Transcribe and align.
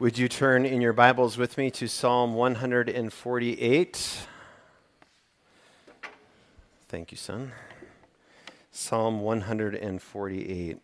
Would 0.00 0.16
you 0.16 0.28
turn 0.28 0.64
in 0.64 0.80
your 0.80 0.92
Bibles 0.92 1.36
with 1.36 1.58
me 1.58 1.72
to 1.72 1.88
Psalm 1.88 2.34
148? 2.34 4.26
Thank 6.88 7.10
you, 7.10 7.16
son. 7.16 7.50
Psalm 8.70 9.22
148. 9.22 10.78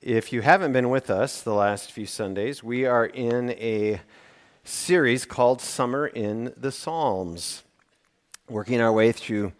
If 0.00 0.32
you 0.32 0.40
haven't 0.40 0.72
been 0.72 0.90
with 0.90 1.08
us 1.08 1.40
the 1.40 1.54
last 1.54 1.92
few 1.92 2.06
Sundays, 2.06 2.64
we 2.64 2.84
are 2.84 3.06
in 3.06 3.50
a 3.50 4.00
series 4.64 5.24
called 5.24 5.60
Summer 5.60 6.08
in 6.08 6.52
the 6.56 6.72
Psalms, 6.72 7.62
working 8.48 8.80
our 8.80 8.92
way 8.92 9.12
through 9.12 9.52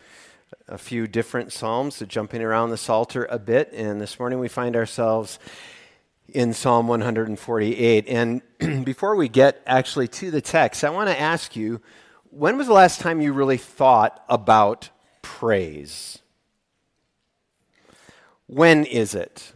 a 0.67 0.79
few 0.79 1.07
different 1.07 1.53
Psalms, 1.53 1.95
so 1.95 2.07
jumping 2.07 2.43
around 2.43 2.71
the 2.71 2.77
Psalter 2.77 3.25
a 3.27 3.39
bit. 3.39 3.73
And 3.73 4.01
this 4.01 4.19
morning 4.19 4.41
we 4.41 4.49
find 4.49 4.75
ourselves 4.75 5.39
in 6.29 6.53
Psalm 6.53 6.89
148. 6.89 8.09
And 8.09 8.43
before 8.85 9.17
we 9.17 9.29
get 9.29 9.63
actually 9.67 10.09
to 10.09 10.31
the 10.31 10.41
text, 10.41 10.85
I 10.85 10.91
want 10.91 11.09
to 11.11 11.21
ask 11.21 11.57
you 11.57 11.81
when 12.31 12.57
was 12.57 12.67
the 12.67 12.73
last 12.73 13.01
time 13.01 13.21
you 13.21 13.35
really 13.35 13.59
thought 13.59 14.25
about 14.29 14.89
praise? 15.21 16.19
When 18.47 18.85
is 18.85 19.15
it? 19.15 19.53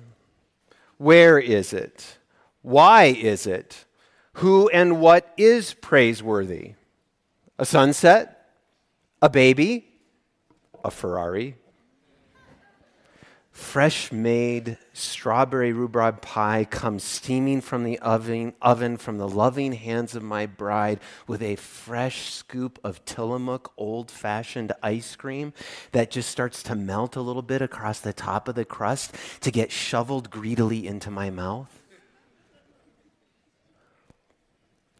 Where 0.99 1.39
is 1.39 1.73
it? 1.73 2.19
Why 2.61 3.05
is 3.05 3.47
it? 3.47 3.85
Who 4.35 4.69
and 4.69 5.01
what 5.01 5.33
is 5.37 5.73
praiseworthy? 5.73 6.75
A 7.59 7.65
sunset? 7.65 8.51
A 9.23 9.31
baby? 9.31 9.87
A 10.85 10.91
Ferrari? 10.91 11.57
Fresh 13.57 14.13
made 14.13 14.77
strawberry 14.93 15.73
rhubarb 15.73 16.21
pie 16.21 16.63
comes 16.63 17.03
steaming 17.03 17.63
from 17.63 17.85
the 17.85 17.99
oven, 18.01 18.53
oven 18.61 18.99
from 18.99 19.17
the 19.17 19.27
loving 19.27 19.73
hands 19.73 20.15
of 20.15 20.23
my 20.23 20.45
bride 20.45 21.01
with 21.27 21.41
a 21.43 21.57
fresh 21.57 22.31
scoop 22.31 22.79
of 22.85 23.03
Tillamook 23.07 23.73
old 23.79 24.11
fashioned 24.11 24.73
ice 24.83 25.17
cream 25.17 25.55
that 25.93 26.11
just 26.11 26.31
starts 26.31 26.63
to 26.65 26.75
melt 26.75 27.17
a 27.17 27.23
little 27.23 27.41
bit 27.41 27.63
across 27.63 27.99
the 27.99 28.13
top 28.13 28.47
of 28.47 28.57
the 28.57 28.65
crust 28.67 29.15
to 29.41 29.51
get 29.51 29.73
shoveled 29.73 30.31
greedily 30.31 30.87
into 30.87 31.11
my 31.11 31.31
mouth. 31.31 31.83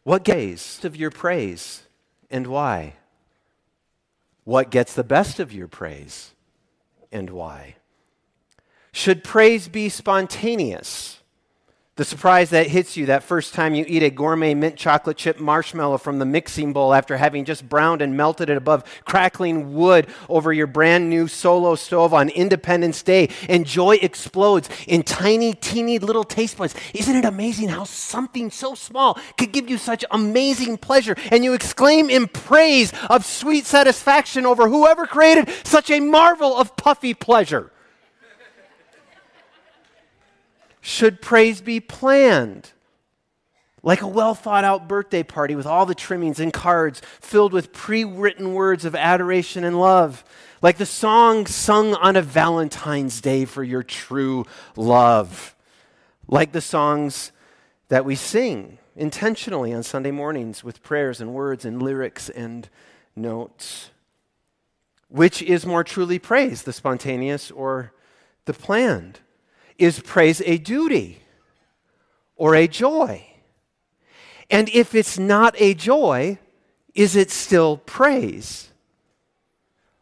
What 0.03 0.23
gets 0.23 0.83
of 0.83 0.95
your 0.95 1.11
praise 1.11 1.83
and 2.31 2.47
why? 2.47 2.95
What 4.45 4.71
gets 4.71 4.95
the 4.95 5.03
best 5.03 5.39
of 5.39 5.53
your 5.53 5.67
praise 5.67 6.31
and 7.11 7.29
why? 7.29 7.75
Should 8.97 9.23
praise 9.23 9.67
be 9.67 9.89
spontaneous? 9.89 11.19
The 11.97 12.03
surprise 12.03 12.49
that 12.49 12.65
hits 12.65 12.97
you 12.97 13.05
that 13.05 13.21
first 13.21 13.53
time 13.53 13.75
you 13.75 13.85
eat 13.87 14.01
a 14.01 14.09
gourmet 14.09 14.55
mint 14.55 14.75
chocolate 14.75 15.17
chip 15.17 15.39
marshmallow 15.39 15.99
from 15.99 16.17
the 16.17 16.25
mixing 16.25 16.73
bowl 16.73 16.95
after 16.95 17.15
having 17.15 17.45
just 17.45 17.69
browned 17.69 18.01
and 18.01 18.17
melted 18.17 18.49
it 18.49 18.57
above 18.57 18.83
crackling 19.05 19.75
wood 19.75 20.07
over 20.27 20.51
your 20.51 20.65
brand 20.65 21.11
new 21.11 21.27
solo 21.27 21.75
stove 21.75 22.11
on 22.11 22.29
Independence 22.29 23.03
Day, 23.03 23.29
and 23.47 23.67
joy 23.67 23.99
explodes 24.01 24.67
in 24.87 25.03
tiny, 25.03 25.53
teeny 25.53 25.99
little 25.99 26.23
taste 26.23 26.57
buds. 26.57 26.73
Isn't 26.95 27.17
it 27.17 27.25
amazing 27.25 27.69
how 27.69 27.83
something 27.83 28.49
so 28.49 28.73
small 28.73 29.19
could 29.37 29.51
give 29.51 29.69
you 29.69 29.77
such 29.77 30.03
amazing 30.09 30.79
pleasure? 30.79 31.15
And 31.29 31.43
you 31.43 31.53
exclaim 31.53 32.09
in 32.09 32.27
praise 32.27 32.91
of 33.11 33.25
sweet 33.25 33.67
satisfaction 33.67 34.47
over 34.47 34.67
whoever 34.67 35.05
created 35.05 35.49
such 35.63 35.91
a 35.91 35.99
marvel 35.99 36.57
of 36.57 36.75
puffy 36.75 37.13
pleasure. 37.13 37.71
Should 40.87 41.21
praise 41.21 41.59
be 41.59 41.81
planned? 41.81 42.71
Like 43.83 44.01
a 44.01 44.07
well 44.07 44.33
thought 44.33 44.63
out 44.63 44.87
birthday 44.87 45.21
party 45.21 45.53
with 45.53 45.65
all 45.65 45.85
the 45.85 45.93
trimmings 45.93 46.39
and 46.39 46.53
cards 46.53 47.01
filled 47.19 47.51
with 47.51 47.73
pre 47.73 48.05
written 48.05 48.53
words 48.53 48.85
of 48.85 48.95
adoration 48.95 49.65
and 49.65 49.81
love. 49.81 50.23
Like 50.61 50.77
the 50.77 50.85
song 50.85 51.45
sung 51.45 51.93
on 51.95 52.15
a 52.15 52.21
Valentine's 52.21 53.19
Day 53.19 53.43
for 53.43 53.65
your 53.65 53.83
true 53.83 54.45
love. 54.77 55.57
Like 56.25 56.53
the 56.53 56.61
songs 56.61 57.33
that 57.89 58.05
we 58.05 58.15
sing 58.15 58.77
intentionally 58.95 59.73
on 59.73 59.83
Sunday 59.83 60.11
mornings 60.11 60.63
with 60.63 60.81
prayers 60.83 61.19
and 61.19 61.33
words 61.33 61.65
and 61.65 61.83
lyrics 61.83 62.29
and 62.29 62.69
notes. 63.13 63.89
Which 65.09 65.41
is 65.41 65.65
more 65.65 65.83
truly 65.83 66.17
praise, 66.17 66.63
the 66.63 66.71
spontaneous 66.71 67.51
or 67.51 67.91
the 68.45 68.53
planned? 68.53 69.19
Is 69.77 69.99
praise 69.99 70.41
a 70.45 70.57
duty 70.57 71.19
or 72.35 72.55
a 72.55 72.67
joy? 72.67 73.25
And 74.49 74.69
if 74.69 74.95
it's 74.95 75.19
not 75.19 75.55
a 75.57 75.73
joy, 75.73 76.39
is 76.95 77.15
it 77.15 77.29
still 77.29 77.77
praise? 77.77 78.69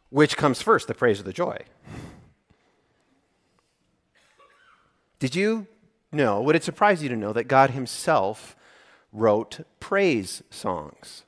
Which 0.08 0.36
comes 0.36 0.62
first, 0.62 0.86
the 0.86 0.94
praise 0.94 1.20
or 1.20 1.24
the 1.24 1.32
joy? 1.32 1.58
Did 5.18 5.34
you 5.34 5.66
know, 6.12 6.40
would 6.40 6.56
it 6.56 6.64
surprise 6.64 7.02
you 7.02 7.08
to 7.08 7.16
know 7.16 7.32
that 7.32 7.44
God 7.44 7.70
Himself 7.70 8.56
wrote 9.12 9.60
praise 9.80 10.42
songs? 10.50 11.24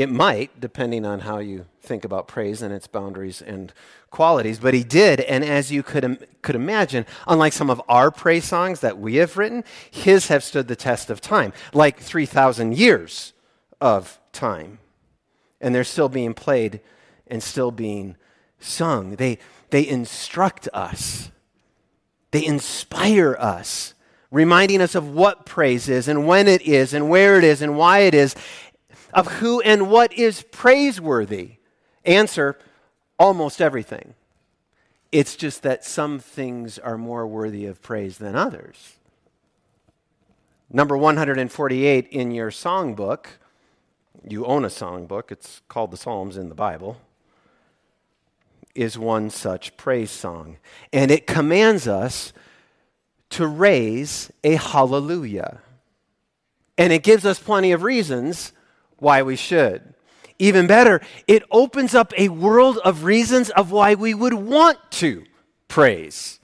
It 0.00 0.10
might, 0.10 0.58
depending 0.58 1.04
on 1.04 1.20
how 1.20 1.40
you 1.40 1.66
think 1.82 2.06
about 2.06 2.26
praise 2.26 2.62
and 2.62 2.72
its 2.72 2.86
boundaries 2.86 3.42
and 3.42 3.70
qualities, 4.08 4.58
but 4.58 4.72
he 4.72 4.82
did. 4.82 5.20
And 5.20 5.44
as 5.44 5.70
you 5.70 5.82
could, 5.82 6.26
could 6.40 6.54
imagine, 6.54 7.04
unlike 7.26 7.52
some 7.52 7.68
of 7.68 7.82
our 7.86 8.10
praise 8.10 8.46
songs 8.46 8.80
that 8.80 8.98
we 8.98 9.16
have 9.16 9.36
written, 9.36 9.62
his 9.90 10.28
have 10.28 10.42
stood 10.42 10.68
the 10.68 10.74
test 10.74 11.10
of 11.10 11.20
time, 11.20 11.52
like 11.74 12.00
3,000 12.00 12.78
years 12.78 13.34
of 13.78 14.18
time. 14.32 14.78
And 15.60 15.74
they're 15.74 15.84
still 15.84 16.08
being 16.08 16.32
played 16.32 16.80
and 17.26 17.42
still 17.42 17.70
being 17.70 18.16
sung. 18.58 19.16
They, 19.16 19.36
they 19.68 19.86
instruct 19.86 20.66
us, 20.72 21.30
they 22.30 22.42
inspire 22.42 23.36
us, 23.38 23.92
reminding 24.30 24.80
us 24.80 24.94
of 24.94 25.10
what 25.10 25.44
praise 25.44 25.90
is 25.90 26.08
and 26.08 26.26
when 26.26 26.48
it 26.48 26.62
is 26.62 26.94
and 26.94 27.10
where 27.10 27.36
it 27.36 27.44
is 27.44 27.60
and 27.60 27.76
why 27.76 27.98
it 27.98 28.14
is 28.14 28.34
of 29.12 29.26
who 29.34 29.60
and 29.60 29.90
what 29.90 30.12
is 30.12 30.42
praiseworthy? 30.50 31.56
Answer 32.04 32.58
almost 33.18 33.60
everything. 33.60 34.14
It's 35.12 35.36
just 35.36 35.62
that 35.62 35.84
some 35.84 36.18
things 36.18 36.78
are 36.78 36.96
more 36.96 37.26
worthy 37.26 37.66
of 37.66 37.82
praise 37.82 38.18
than 38.18 38.36
others. 38.36 38.96
Number 40.72 40.96
148 40.96 42.08
in 42.08 42.30
your 42.30 42.50
songbook, 42.50 43.26
you 44.28 44.46
own 44.46 44.64
a 44.64 44.68
songbook, 44.68 45.32
it's 45.32 45.62
called 45.68 45.90
the 45.90 45.96
Psalms 45.96 46.36
in 46.36 46.48
the 46.48 46.54
Bible, 46.54 47.00
is 48.74 48.96
one 48.96 49.30
such 49.30 49.76
praise 49.76 50.12
song. 50.12 50.58
And 50.92 51.10
it 51.10 51.26
commands 51.26 51.88
us 51.88 52.32
to 53.30 53.46
raise 53.46 54.30
a 54.44 54.54
hallelujah. 54.54 55.60
And 56.78 56.92
it 56.92 57.02
gives 57.02 57.26
us 57.26 57.40
plenty 57.40 57.72
of 57.72 57.82
reasons 57.82 58.52
why 59.00 59.22
we 59.22 59.36
should. 59.36 59.94
Even 60.38 60.66
better, 60.66 61.00
it 61.26 61.42
opens 61.50 61.94
up 61.94 62.12
a 62.16 62.28
world 62.28 62.78
of 62.78 63.04
reasons 63.04 63.50
of 63.50 63.70
why 63.70 63.94
we 63.94 64.14
would 64.14 64.34
want 64.34 64.78
to 64.92 65.24
praise. 65.68 66.40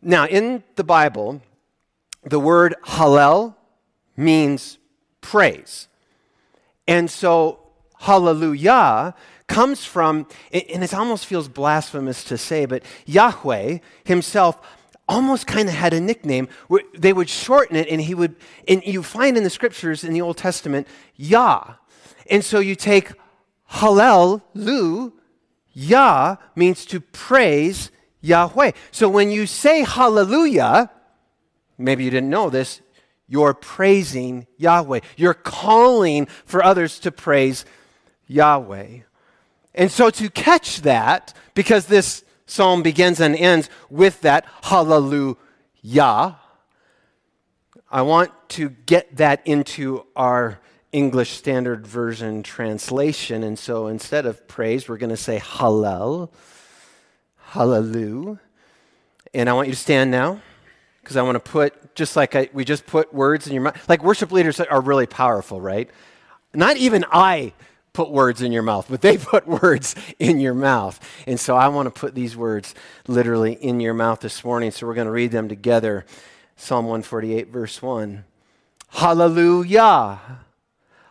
Now, 0.00 0.26
in 0.26 0.62
the 0.76 0.84
Bible, 0.84 1.42
the 2.22 2.40
word 2.40 2.74
hallel 2.84 3.56
means 4.16 4.78
praise. 5.20 5.88
And 6.86 7.10
so, 7.10 7.60
hallelujah 7.98 9.14
comes 9.46 9.84
from, 9.84 10.26
and 10.52 10.82
it 10.82 10.94
almost 10.94 11.26
feels 11.26 11.48
blasphemous 11.48 12.24
to 12.24 12.38
say, 12.38 12.64
but 12.66 12.82
Yahweh 13.04 13.78
himself 14.04 14.58
almost 15.08 15.46
kind 15.46 15.68
of 15.68 15.74
had 15.74 15.92
a 15.92 16.00
nickname 16.00 16.48
where 16.68 16.82
they 16.96 17.12
would 17.12 17.28
shorten 17.28 17.76
it 17.76 17.88
and 17.88 18.00
he 18.00 18.14
would 18.14 18.36
and 18.66 18.82
you 18.84 19.02
find 19.02 19.36
in 19.36 19.44
the 19.44 19.50
scriptures 19.50 20.04
in 20.04 20.12
the 20.12 20.20
old 20.20 20.36
testament 20.36 20.86
yah. 21.16 21.74
And 22.30 22.44
so 22.44 22.58
you 22.58 22.74
take 22.74 23.12
hallel 23.72 24.42
lu 24.54 25.12
yah 25.72 26.36
means 26.56 26.86
to 26.86 27.00
praise 27.00 27.90
yahweh. 28.20 28.72
So 28.90 29.08
when 29.08 29.30
you 29.30 29.46
say 29.46 29.84
hallelujah 29.84 30.90
maybe 31.76 32.04
you 32.04 32.10
didn't 32.10 32.30
know 32.30 32.48
this 32.50 32.80
you're 33.26 33.54
praising 33.54 34.46
yahweh. 34.58 35.00
You're 35.16 35.34
calling 35.34 36.26
for 36.44 36.62
others 36.62 36.98
to 37.00 37.10
praise 37.10 37.64
yahweh. 38.26 39.00
And 39.74 39.90
so 39.90 40.10
to 40.10 40.30
catch 40.30 40.82
that 40.82 41.34
because 41.54 41.86
this 41.86 42.23
psalm 42.46 42.82
begins 42.82 43.20
and 43.20 43.34
ends 43.36 43.68
with 43.90 44.20
that 44.22 44.46
hallelujah. 44.62 45.36
I 47.90 48.02
want 48.02 48.32
to 48.50 48.70
get 48.70 49.16
that 49.16 49.46
into 49.46 50.04
our 50.16 50.60
English 50.90 51.30
Standard 51.30 51.86
Version 51.86 52.42
translation. 52.42 53.42
And 53.42 53.58
so 53.58 53.88
instead 53.88 54.26
of 54.26 54.46
praise, 54.46 54.88
we're 54.88 54.96
going 54.96 55.10
to 55.10 55.16
say 55.16 55.38
hallel, 55.38 56.30
hallelujah. 57.38 58.40
And 59.32 59.50
I 59.50 59.52
want 59.52 59.68
you 59.68 59.74
to 59.74 59.80
stand 59.80 60.10
now 60.10 60.40
because 61.02 61.16
I 61.16 61.22
want 61.22 61.34
to 61.34 61.40
put, 61.40 61.94
just 61.94 62.16
like 62.16 62.34
I, 62.36 62.48
we 62.52 62.64
just 62.64 62.86
put 62.86 63.12
words 63.12 63.46
in 63.46 63.52
your 63.52 63.62
mouth. 63.62 63.88
Like 63.88 64.02
worship 64.02 64.32
leaders 64.32 64.60
are 64.60 64.80
really 64.80 65.06
powerful, 65.06 65.60
right? 65.60 65.90
Not 66.54 66.76
even 66.76 67.04
I 67.10 67.52
put 67.94 68.10
words 68.10 68.42
in 68.42 68.52
your 68.52 68.62
mouth, 68.62 68.86
but 68.90 69.00
they 69.00 69.16
put 69.18 69.46
words 69.46 69.94
in 70.18 70.38
your 70.38 70.52
mouth. 70.52 71.00
And 71.26 71.40
so 71.40 71.56
I 71.56 71.68
want 71.68 71.86
to 71.86 71.98
put 71.98 72.14
these 72.14 72.36
words 72.36 72.74
literally 73.08 73.54
in 73.54 73.80
your 73.80 73.94
mouth 73.94 74.20
this 74.20 74.44
morning. 74.44 74.70
So 74.70 74.86
we're 74.86 74.94
going 74.94 75.06
to 75.06 75.12
read 75.12 75.30
them 75.30 75.48
together. 75.48 76.04
Psalm 76.56 76.84
148, 76.84 77.48
verse 77.48 77.80
1. 77.80 78.24
Hallelujah. 78.90 80.20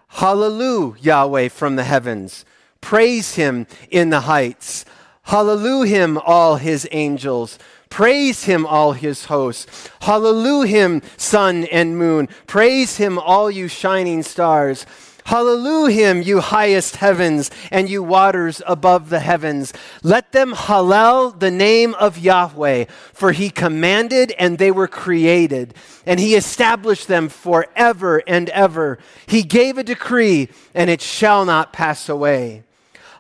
Hallelujah, 0.07 0.95
Yahweh 1.01 1.50
from 1.50 1.75
the 1.75 1.83
heavens. 1.83 2.45
Praise 2.81 3.36
him 3.36 3.65
in 3.89 4.09
the 4.09 4.21
heights. 4.21 4.86
Hallelujah, 5.24 5.95
him, 5.95 6.18
all 6.18 6.57
his 6.57 6.88
angels. 6.91 7.57
Praise 7.89 8.44
him, 8.44 8.65
all 8.65 8.94
his 8.94 9.25
hosts. 9.25 9.89
Hallelujah, 10.01 10.68
him, 10.68 11.01
sun 11.18 11.63
and 11.65 11.97
moon. 11.97 12.27
Praise 12.45 12.97
him, 12.97 13.18
all 13.18 13.50
you 13.50 13.68
shining 13.68 14.21
stars. 14.21 14.86
Hallelujah, 15.25 15.93
him, 15.93 16.21
you 16.21 16.41
highest 16.41 16.97
heavens 16.97 17.49
and 17.71 17.89
you 17.89 18.03
waters 18.03 18.61
above 18.65 19.09
the 19.09 19.19
heavens. 19.19 19.73
Let 20.01 20.31
them 20.31 20.53
hallel 20.53 21.37
the 21.37 21.51
name 21.51 21.93
of 21.95 22.17
Yahweh, 22.17 22.85
for 23.13 23.31
he 23.31 23.49
commanded 23.49 24.33
and 24.37 24.57
they 24.57 24.71
were 24.71 24.87
created, 24.87 25.73
and 26.05 26.19
he 26.19 26.35
established 26.35 27.07
them 27.07 27.29
forever 27.29 28.21
and 28.27 28.49
ever. 28.49 28.99
He 29.25 29.43
gave 29.43 29.77
a 29.77 29.83
decree, 29.83 30.49
and 30.73 30.89
it 30.89 31.01
shall 31.01 31.45
not 31.45 31.73
pass 31.73 32.09
away. 32.09 32.63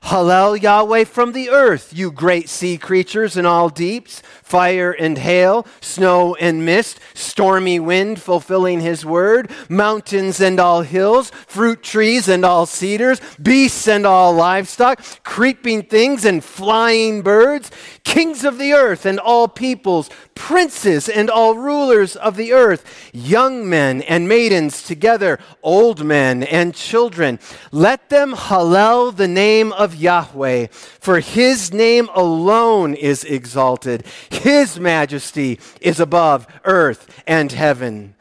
Hallel 0.03 0.61
Yahweh 0.61 1.05
from 1.05 1.31
the 1.31 1.49
earth, 1.49 1.93
you 1.95 2.11
great 2.11 2.49
sea 2.49 2.77
creatures 2.77 3.37
in 3.37 3.45
all 3.45 3.69
deeps, 3.69 4.21
fire 4.41 4.91
and 4.91 5.17
hail, 5.17 5.65
snow 5.79 6.35
and 6.35 6.65
mist, 6.65 6.99
stormy 7.13 7.79
wind 7.79 8.21
fulfilling 8.21 8.81
his 8.81 9.05
word, 9.05 9.49
mountains 9.69 10.41
and 10.41 10.59
all 10.59 10.81
hills, 10.81 11.29
fruit 11.47 11.81
trees 11.81 12.27
and 12.27 12.43
all 12.43 12.65
cedars, 12.65 13.21
beasts 13.41 13.87
and 13.87 14.05
all 14.05 14.33
livestock, 14.33 15.01
creeping 15.23 15.83
things 15.83 16.25
and 16.25 16.43
flying 16.43 17.21
birds, 17.21 17.71
kings 18.03 18.43
of 18.43 18.57
the 18.57 18.73
earth 18.73 19.05
and 19.05 19.19
all 19.19 19.47
peoples, 19.47 20.09
princes 20.35 21.07
and 21.07 21.29
all 21.29 21.55
rulers 21.55 22.15
of 22.17 22.35
the 22.35 22.51
earth, 22.51 23.09
young 23.13 23.67
men 23.67 24.01
and 24.03 24.27
maidens 24.27 24.83
together, 24.83 25.39
old 25.63 26.03
men 26.03 26.43
and 26.43 26.75
children. 26.75 27.39
Let 27.71 28.09
them 28.09 28.33
hallel 28.33 29.15
the 29.15 29.27
name 29.27 29.71
of 29.73 29.92
Yahweh, 29.95 30.67
for 30.67 31.19
his 31.19 31.73
name 31.73 32.09
alone 32.13 32.93
is 32.93 33.23
exalted. 33.23 34.05
His 34.29 34.79
majesty 34.79 35.59
is 35.81 35.99
above 35.99 36.47
earth 36.63 37.23
and 37.27 37.51
heaven. 37.51 38.15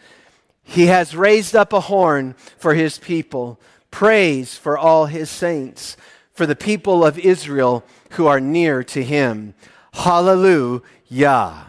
He 0.62 0.86
has 0.86 1.16
raised 1.16 1.54
up 1.54 1.72
a 1.72 1.80
horn 1.80 2.34
for 2.58 2.74
his 2.74 2.98
people, 2.98 3.60
praise 3.90 4.56
for 4.56 4.78
all 4.78 5.06
his 5.06 5.30
saints, 5.30 5.96
for 6.32 6.46
the 6.46 6.56
people 6.56 7.04
of 7.04 7.18
Israel 7.18 7.84
who 8.12 8.26
are 8.26 8.40
near 8.40 8.82
to 8.84 9.02
him. 9.02 9.54
Hallelujah. 9.92 11.66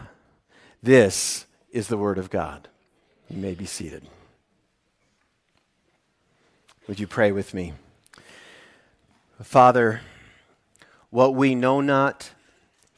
This 0.82 1.46
is 1.70 1.88
the 1.88 1.96
word 1.96 2.18
of 2.18 2.30
God. 2.30 2.68
You 3.28 3.38
may 3.38 3.54
be 3.54 3.66
seated. 3.66 4.02
Would 6.86 7.00
you 7.00 7.06
pray 7.06 7.32
with 7.32 7.54
me? 7.54 7.72
Father, 9.42 10.00
what 11.10 11.34
we 11.34 11.54
know 11.54 11.80
not, 11.80 12.30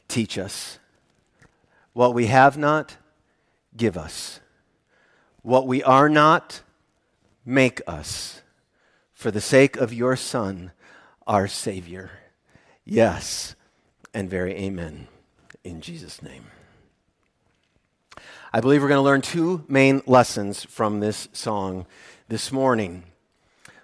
teach 0.07 0.37
us. 0.37 0.79
What 1.93 2.13
we 2.13 2.27
have 2.27 2.57
not, 2.57 2.97
give 3.75 3.97
us. 3.97 4.39
What 5.41 5.67
we 5.67 5.81
are 5.83 6.09
not, 6.09 6.61
make 7.45 7.81
us. 7.87 8.41
For 9.13 9.31
the 9.31 9.41
sake 9.41 9.77
of 9.77 9.93
your 9.93 10.15
Son, 10.15 10.71
our 11.25 11.47
Savior. 11.47 12.11
Yes, 12.85 13.55
and 14.13 14.29
very 14.29 14.53
amen. 14.53 15.07
In 15.63 15.81
Jesus' 15.81 16.21
name. 16.21 16.45
I 18.53 18.61
believe 18.61 18.81
we're 18.81 18.87
going 18.87 18.99
to 18.99 19.01
learn 19.01 19.21
two 19.21 19.65
main 19.67 20.01
lessons 20.05 20.63
from 20.63 20.99
this 20.99 21.27
song 21.33 21.85
this 22.29 22.51
morning. 22.51 23.03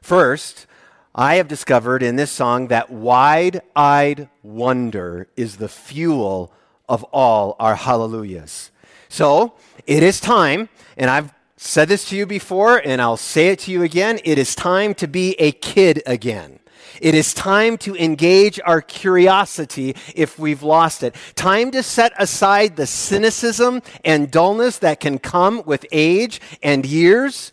First, 0.01 0.67
I 1.15 1.35
have 1.35 1.47
discovered 1.47 2.01
in 2.01 2.15
this 2.15 2.31
song 2.31 2.69
that 2.69 2.89
wide 2.89 3.61
eyed 3.75 4.29
wonder 4.41 5.27
is 5.37 5.57
the 5.57 5.69
fuel 5.69 6.51
of 6.89 7.03
all 7.05 7.55
our 7.59 7.75
hallelujahs. 7.75 8.71
So 9.09 9.53
it 9.85 10.01
is 10.01 10.19
time, 10.19 10.69
and 10.97 11.11
I've 11.11 11.31
said 11.55 11.87
this 11.87 12.09
to 12.09 12.15
you 12.15 12.25
before, 12.25 12.77
and 12.77 12.99
I'll 12.99 13.15
say 13.15 13.49
it 13.49 13.59
to 13.59 13.71
you 13.71 13.83
again. 13.83 14.19
It 14.23 14.39
is 14.39 14.55
time 14.55 14.95
to 14.95 15.07
be 15.07 15.35
a 15.39 15.51
kid 15.51 16.01
again. 16.07 16.57
It 16.99 17.13
is 17.13 17.31
time 17.35 17.77
to 17.79 17.95
engage 17.95 18.59
our 18.65 18.81
curiosity 18.81 19.95
if 20.15 20.39
we've 20.39 20.63
lost 20.63 21.03
it. 21.03 21.15
Time 21.35 21.69
to 21.71 21.83
set 21.83 22.13
aside 22.17 22.75
the 22.75 22.87
cynicism 22.87 23.83
and 24.03 24.31
dullness 24.31 24.79
that 24.79 24.99
can 24.99 25.19
come 25.19 25.61
with 25.63 25.85
age 25.91 26.41
and 26.63 26.87
years 26.87 27.51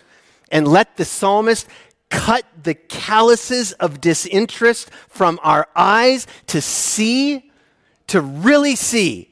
and 0.50 0.66
let 0.66 0.96
the 0.96 1.04
psalmist 1.04 1.68
cut 2.10 2.44
the 2.62 2.74
calluses 2.74 3.72
of 3.74 4.00
disinterest 4.00 4.90
from 5.08 5.38
our 5.42 5.68
eyes 5.74 6.26
to 6.48 6.60
see, 6.60 7.50
to 8.08 8.20
really 8.20 8.76
see 8.76 9.30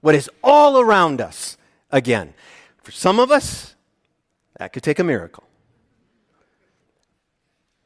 what 0.00 0.14
is 0.14 0.30
all 0.42 0.80
around 0.80 1.20
us 1.20 1.56
again. 1.90 2.32
For 2.82 2.92
some 2.92 3.18
of 3.18 3.30
us, 3.30 3.74
that 4.58 4.72
could 4.72 4.82
take 4.82 4.98
a 4.98 5.04
miracle. 5.04 5.44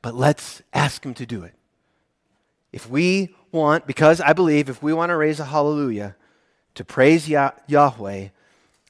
But 0.03 0.15
let's 0.15 0.63
ask 0.73 1.05
Him 1.05 1.15
to 1.15 1.27
do 1.27 1.43
it. 1.43 1.55
If 2.73 2.91
we 2.91 3.35
want, 3.53 3.87
because 3.87 4.21
I 4.21 4.33
believe 4.33 4.69
if 4.69 4.83
we 4.83 4.93
want 4.93 5.11
to 5.11 5.17
raise 5.17 5.41
a 5.41 5.45
hallelujah 5.47 6.17
to 6.75 6.85
praise 6.85 7.29
Yah- 7.29 7.53
Yahweh, 7.67 8.29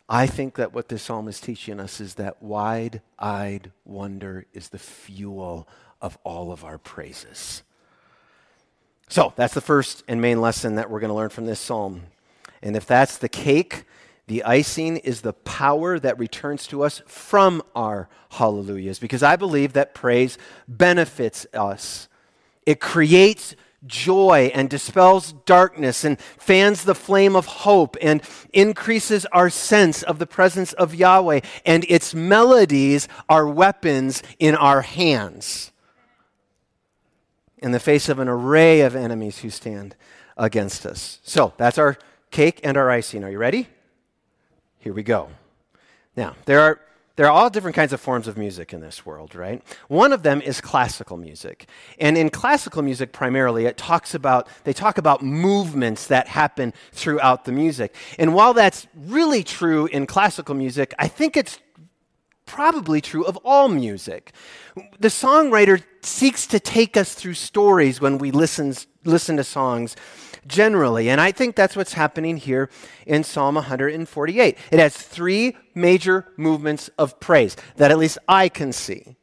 I 0.08 0.26
think 0.26 0.56
that 0.56 0.74
what 0.74 0.88
this 0.88 1.02
psalm 1.02 1.28
is 1.28 1.40
teaching 1.40 1.80
us 1.80 2.00
is 2.00 2.14
that 2.14 2.42
wide 2.42 3.00
eyed 3.18 3.72
wonder 3.84 4.46
is 4.52 4.68
the 4.68 4.78
fuel 4.78 5.66
of 6.00 6.18
all 6.24 6.52
of 6.52 6.64
our 6.64 6.76
praises. 6.76 7.62
So 9.08 9.32
that's 9.36 9.54
the 9.54 9.60
first 9.60 10.04
and 10.06 10.20
main 10.20 10.40
lesson 10.40 10.74
that 10.74 10.90
we're 10.90 11.00
going 11.00 11.08
to 11.08 11.14
learn 11.14 11.30
from 11.30 11.46
this 11.46 11.60
psalm. 11.60 12.02
And 12.62 12.76
if 12.76 12.86
that's 12.86 13.16
the 13.16 13.28
cake, 13.28 13.84
the 14.26 14.44
icing 14.44 14.98
is 14.98 15.20
the 15.20 15.32
power 15.32 15.98
that 15.98 16.18
returns 16.18 16.66
to 16.68 16.82
us 16.82 17.02
from 17.06 17.62
our 17.74 18.08
hallelujahs, 18.30 18.98
because 18.98 19.22
I 19.22 19.36
believe 19.36 19.74
that 19.74 19.94
praise 19.94 20.38
benefits 20.66 21.46
us. 21.54 22.08
It 22.66 22.80
creates 22.80 23.54
joy 23.86 24.50
and 24.54 24.70
dispels 24.70 25.32
darkness 25.44 26.04
and 26.04 26.18
fans 26.20 26.84
the 26.84 26.94
flame 26.94 27.36
of 27.36 27.46
hope 27.46 27.96
and 28.00 28.22
increases 28.52 29.26
our 29.26 29.50
sense 29.50 30.02
of 30.02 30.18
the 30.18 30.26
presence 30.26 30.72
of 30.74 30.94
Yahweh. 30.94 31.40
And 31.66 31.84
its 31.88 32.14
melodies 32.14 33.08
are 33.28 33.46
weapons 33.48 34.22
in 34.38 34.54
our 34.54 34.82
hands 34.82 35.72
in 37.64 37.72
the 37.72 37.80
face 37.80 38.10
of 38.10 38.18
an 38.18 38.28
array 38.28 38.82
of 38.82 38.94
enemies 38.94 39.38
who 39.38 39.48
stand 39.48 39.96
against 40.36 40.84
us. 40.84 41.18
So 41.22 41.54
that's 41.56 41.78
our 41.78 41.96
cake 42.30 42.60
and 42.62 42.76
our 42.76 42.90
icing. 42.90 43.24
Are 43.24 43.30
you 43.30 43.38
ready? 43.38 43.68
Here 44.78 44.92
we 44.92 45.02
go. 45.02 45.30
Now, 46.14 46.36
there 46.44 46.60
are 46.60 46.78
there 47.16 47.26
are 47.26 47.32
all 47.32 47.48
different 47.48 47.76
kinds 47.76 47.92
of 47.92 48.00
forms 48.00 48.26
of 48.26 48.36
music 48.36 48.72
in 48.72 48.80
this 48.80 49.06
world, 49.06 49.34
right? 49.34 49.62
One 49.86 50.12
of 50.12 50.24
them 50.24 50.40
is 50.40 50.60
classical 50.60 51.16
music. 51.16 51.66
And 51.98 52.18
in 52.18 52.28
classical 52.28 52.82
music 52.82 53.12
primarily, 53.12 53.66
it 53.66 53.76
talks 53.76 54.14
about 54.14 54.48
they 54.64 54.72
talk 54.72 54.98
about 54.98 55.22
movements 55.22 56.08
that 56.08 56.26
happen 56.26 56.74
throughout 56.92 57.44
the 57.44 57.52
music. 57.52 57.94
And 58.18 58.34
while 58.34 58.52
that's 58.52 58.86
really 58.96 59.44
true 59.44 59.86
in 59.86 60.06
classical 60.06 60.56
music, 60.56 60.92
I 60.98 61.06
think 61.06 61.36
it's 61.36 61.60
probably 62.46 63.00
true 63.00 63.24
of 63.24 63.36
all 63.44 63.68
music. 63.68 64.32
The 64.98 65.08
songwriter 65.08 65.82
seeks 66.02 66.46
to 66.48 66.60
take 66.60 66.96
us 66.96 67.14
through 67.14 67.34
stories 67.34 68.00
when 68.00 68.18
we 68.18 68.32
listen, 68.32 68.74
listen 69.04 69.36
to 69.36 69.44
songs 69.44 69.96
generally. 70.46 71.08
And 71.08 71.20
I 71.20 71.32
think 71.32 71.56
that's 71.56 71.76
what's 71.76 71.94
happening 71.94 72.36
here 72.36 72.70
in 73.06 73.24
Psalm 73.24 73.54
148. 73.56 74.58
It 74.70 74.78
has 74.78 74.96
three 74.96 75.56
major 75.74 76.28
movements 76.36 76.90
of 76.98 77.18
praise 77.20 77.56
that 77.76 77.90
at 77.90 77.98
least 77.98 78.18
I 78.28 78.48
can 78.48 78.72
see. 78.72 79.16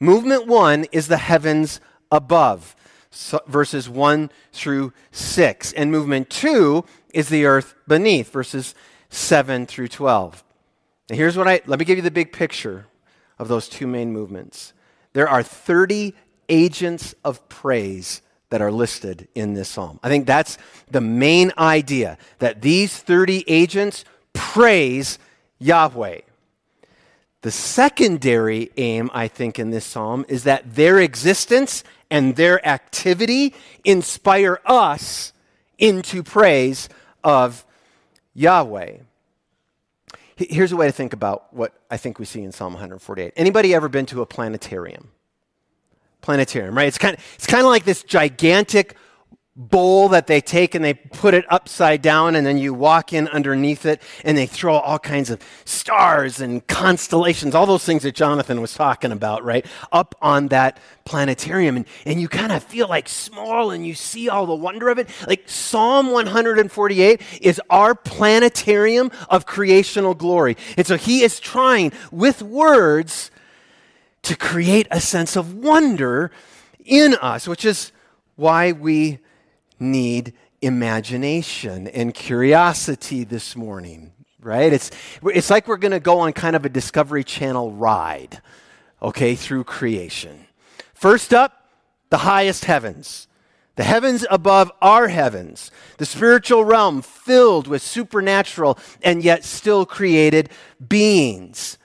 Movement 0.00 0.46
one 0.46 0.84
is 0.92 1.08
the 1.08 1.16
heavens 1.16 1.80
above, 2.10 2.76
so 3.10 3.40
verses 3.46 3.88
1 3.88 4.30
through 4.52 4.92
6. 5.10 5.72
And 5.72 5.90
movement 5.90 6.30
two 6.30 6.84
is 7.12 7.28
the 7.28 7.46
earth 7.46 7.74
beneath, 7.86 8.30
verses 8.30 8.74
7 9.10 9.66
through 9.66 9.88
12. 9.88 10.44
Now 11.10 11.16
here's 11.16 11.36
what 11.36 11.48
I 11.48 11.60
let 11.66 11.78
me 11.78 11.84
give 11.84 11.98
you 11.98 12.02
the 12.02 12.10
big 12.10 12.32
picture 12.32 12.86
of 13.38 13.48
those 13.48 13.68
two 13.68 13.86
main 13.86 14.12
movements. 14.12 14.72
There 15.14 15.28
are 15.28 15.42
30 15.42 16.14
agents 16.48 17.14
of 17.24 17.46
praise 17.48 18.22
that 18.50 18.62
are 18.62 18.72
listed 18.72 19.28
in 19.34 19.54
this 19.54 19.68
psalm. 19.68 20.00
I 20.02 20.08
think 20.08 20.26
that's 20.26 20.58
the 20.90 21.00
main 21.00 21.52
idea 21.58 22.18
that 22.38 22.62
these 22.62 22.96
30 22.96 23.44
agents 23.46 24.04
praise 24.32 25.18
Yahweh. 25.58 26.20
The 27.42 27.50
secondary 27.50 28.70
aim, 28.76 29.10
I 29.12 29.28
think, 29.28 29.58
in 29.58 29.70
this 29.70 29.84
psalm 29.84 30.24
is 30.28 30.44
that 30.44 30.74
their 30.74 30.98
existence 30.98 31.84
and 32.10 32.36
their 32.36 32.66
activity 32.66 33.54
inspire 33.84 34.60
us 34.64 35.32
into 35.78 36.22
praise 36.22 36.88
of 37.22 37.64
Yahweh. 38.34 38.98
Here's 40.36 40.72
a 40.72 40.76
way 40.76 40.86
to 40.86 40.92
think 40.92 41.12
about 41.12 41.52
what 41.52 41.74
I 41.90 41.96
think 41.96 42.18
we 42.18 42.24
see 42.24 42.42
in 42.42 42.52
Psalm 42.52 42.72
148. 42.72 43.32
Anybody 43.36 43.74
ever 43.74 43.88
been 43.88 44.06
to 44.06 44.22
a 44.22 44.26
planetarium? 44.26 45.10
Planetarium, 46.20 46.76
right? 46.76 46.88
It's 46.88 46.98
kind 46.98 47.16
of, 47.16 47.24
it's 47.34 47.46
kind 47.46 47.64
of 47.64 47.70
like 47.70 47.84
this 47.84 48.02
gigantic 48.02 48.96
bowl 49.56 50.08
that 50.10 50.28
they 50.28 50.40
take 50.40 50.76
and 50.76 50.84
they 50.84 50.94
put 50.94 51.34
it 51.34 51.44
upside 51.50 52.00
down 52.00 52.36
and 52.36 52.46
then 52.46 52.58
you 52.58 52.72
walk 52.72 53.12
in 53.12 53.26
underneath 53.28 53.84
it 53.84 54.00
and 54.24 54.38
they 54.38 54.46
throw 54.46 54.76
all 54.76 55.00
kinds 55.00 55.30
of 55.30 55.42
stars 55.64 56.40
and 56.40 56.64
constellations 56.68 57.56
all 57.56 57.66
those 57.66 57.84
things 57.84 58.04
that 58.04 58.14
jonathan 58.14 58.60
was 58.60 58.72
talking 58.72 59.10
about 59.10 59.42
right 59.42 59.66
up 59.90 60.14
on 60.22 60.46
that 60.46 60.78
planetarium. 61.08 61.76
And, 61.76 61.86
and 62.04 62.20
you 62.20 62.28
kind 62.28 62.52
of 62.52 62.62
feel 62.62 62.86
like 62.86 63.08
small 63.08 63.70
and 63.72 63.84
you 63.84 63.94
see 63.94 64.28
all 64.28 64.46
the 64.46 64.54
wonder 64.54 64.88
of 64.90 64.98
it. 64.98 65.08
Like 65.26 65.48
psalm 65.48 66.12
148 66.12 67.22
is 67.40 67.60
our 67.70 67.94
planetarium 67.94 69.10
of 69.28 69.46
creational 69.46 70.14
glory. 70.14 70.56
And 70.76 70.86
so 70.86 70.96
he 70.96 71.22
is 71.22 71.40
trying 71.40 71.92
with 72.12 72.42
words 72.42 73.30
to 74.28 74.36
create 74.36 74.86
a 74.90 75.00
sense 75.00 75.36
of 75.36 75.54
wonder 75.54 76.30
in 76.84 77.14
us 77.16 77.48
which 77.48 77.64
is 77.64 77.92
why 78.36 78.72
we 78.72 79.18
need 79.80 80.32
imagination 80.60 81.88
and 81.88 82.12
curiosity 82.14 83.24
this 83.24 83.56
morning, 83.56 84.12
right? 84.40 84.72
It's, 84.72 84.90
it's 85.22 85.50
like 85.50 85.66
we're 85.66 85.76
going 85.76 85.92
to 85.92 86.00
go 86.00 86.20
on 86.20 86.32
kind 86.32 86.54
of 86.54 86.64
a 86.64 86.68
Discovery 86.68 87.24
Channel 87.24 87.72
ride, 87.72 88.40
okay, 89.00 89.34
through 89.34 89.64
creation. 89.64 90.46
First 90.94 91.32
up, 91.32 91.70
the 92.10 92.18
highest 92.18 92.64
heavens. 92.66 93.28
The 93.76 93.84
heavens 93.84 94.26
above 94.28 94.72
our 94.82 95.08
heavens, 95.08 95.70
the 95.98 96.06
spiritual 96.06 96.64
realm 96.64 97.00
filled 97.00 97.68
with 97.68 97.80
supernatural 97.80 98.76
and 99.02 99.22
yet 99.22 99.44
still 99.44 99.86
created 99.86 100.50
beings, 100.86 101.78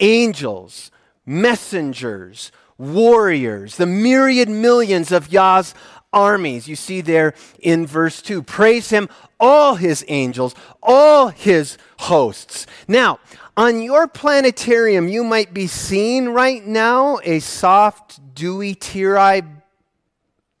angels, 0.00 0.90
messengers, 1.26 2.52
warriors, 2.78 3.76
the 3.76 3.86
myriad 3.86 4.48
millions 4.48 5.10
of 5.12 5.32
Yah's 5.32 5.74
armies. 6.12 6.68
You 6.68 6.76
see 6.76 7.00
there 7.00 7.34
in 7.58 7.86
verse 7.86 8.22
2. 8.22 8.42
Praise 8.42 8.90
him, 8.90 9.08
all 9.38 9.74
his 9.74 10.04
angels, 10.08 10.54
all 10.82 11.28
his 11.28 11.76
hosts. 11.98 12.66
Now, 12.88 13.18
on 13.56 13.82
your 13.82 14.06
planetarium, 14.06 15.08
you 15.08 15.24
might 15.24 15.52
be 15.52 15.66
seeing 15.66 16.30
right 16.30 16.64
now 16.64 17.18
a 17.24 17.40
soft, 17.40 18.34
dewy, 18.34 18.74
tear 18.74 19.18
eyed, 19.18 19.46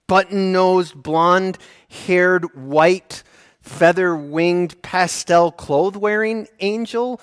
button 0.06 0.52
nosed, 0.52 1.02
blonde 1.02 1.58
haired, 1.88 2.54
white, 2.54 3.22
feather 3.60 4.16
winged, 4.16 4.80
pastel 4.82 5.52
clothes 5.52 5.96
wearing 5.96 6.46
angel. 6.60 7.20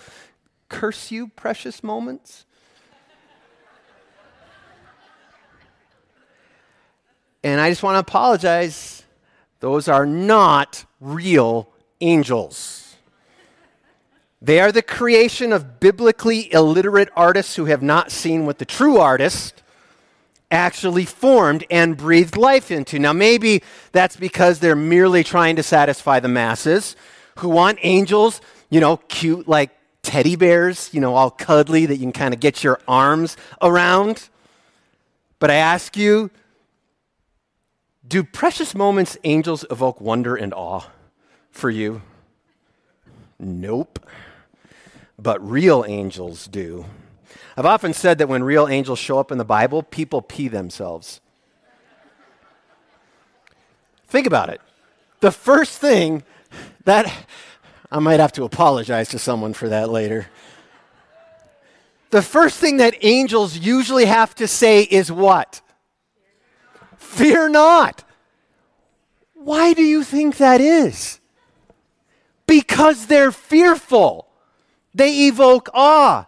Curse 0.69 1.11
you, 1.11 1.27
precious 1.27 1.83
moments. 1.83 2.45
And 7.43 7.59
I 7.59 7.69
just 7.69 7.83
want 7.83 7.95
to 7.95 7.99
apologize. 7.99 9.03
Those 9.59 9.87
are 9.87 10.05
not 10.05 10.85
real 10.99 11.69
angels. 12.01 12.95
They 14.41 14.59
are 14.59 14.71
the 14.71 14.81
creation 14.81 15.53
of 15.53 15.79
biblically 15.79 16.53
illiterate 16.53 17.09
artists 17.15 17.55
who 17.55 17.65
have 17.65 17.81
not 17.81 18.11
seen 18.11 18.45
what 18.45 18.59
the 18.59 18.65
true 18.65 18.97
artist 18.97 19.63
actually 20.51 21.05
formed 21.05 21.65
and 21.71 21.97
breathed 21.97 22.37
life 22.37 22.69
into. 22.69 22.99
Now, 22.99 23.13
maybe 23.13 23.63
that's 23.91 24.15
because 24.15 24.59
they're 24.59 24.75
merely 24.75 25.23
trying 25.23 25.55
to 25.55 25.63
satisfy 25.63 26.19
the 26.19 26.27
masses 26.27 26.95
who 27.39 27.49
want 27.49 27.79
angels, 27.81 28.41
you 28.69 28.79
know, 28.79 28.97
cute 28.97 29.47
like 29.47 29.71
teddy 30.03 30.35
bears, 30.35 30.89
you 30.93 31.01
know, 31.01 31.15
all 31.15 31.31
cuddly 31.31 31.85
that 31.85 31.95
you 31.95 32.01
can 32.01 32.11
kind 32.11 32.33
of 32.33 32.39
get 32.39 32.63
your 32.63 32.79
arms 32.87 33.37
around. 33.61 34.29
But 35.39 35.49
I 35.49 35.55
ask 35.55 35.97
you, 35.97 36.29
do 38.07 38.23
precious 38.23 38.75
moments 38.75 39.17
angels 39.23 39.65
evoke 39.71 40.01
wonder 40.01 40.35
and 40.35 40.53
awe 40.53 40.87
for 41.51 41.69
you? 41.69 42.01
Nope. 43.39 43.99
But 45.17 45.47
real 45.47 45.85
angels 45.87 46.47
do. 46.47 46.85
I've 47.55 47.65
often 47.65 47.93
said 47.93 48.17
that 48.17 48.27
when 48.27 48.43
real 48.43 48.67
angels 48.67 48.99
show 48.99 49.19
up 49.19 49.31
in 49.31 49.37
the 49.37 49.45
Bible, 49.45 49.83
people 49.83 50.21
pee 50.21 50.47
themselves. 50.47 51.21
Think 54.07 54.27
about 54.27 54.49
it. 54.49 54.61
The 55.19 55.31
first 55.31 55.79
thing 55.79 56.23
that 56.85 57.11
I 57.91 57.99
might 57.99 58.19
have 58.19 58.31
to 58.33 58.43
apologize 58.43 59.09
to 59.09 59.19
someone 59.19 59.53
for 59.53 59.69
that 59.69 59.89
later. 59.89 60.27
The 62.09 62.21
first 62.21 62.59
thing 62.59 62.77
that 62.77 62.95
angels 63.01 63.57
usually 63.57 64.05
have 64.05 64.35
to 64.35 64.47
say 64.47 64.81
is 64.81 65.11
what? 65.11 65.61
Fear 67.13 67.49
not. 67.49 68.03
Why 69.35 69.73
do 69.73 69.83
you 69.83 70.03
think 70.03 70.37
that 70.37 70.59
is? 70.59 71.19
Because 72.47 73.05
they're 73.05 73.31
fearful. 73.31 74.27
They 74.95 75.27
evoke 75.27 75.69
awe. 75.75 76.25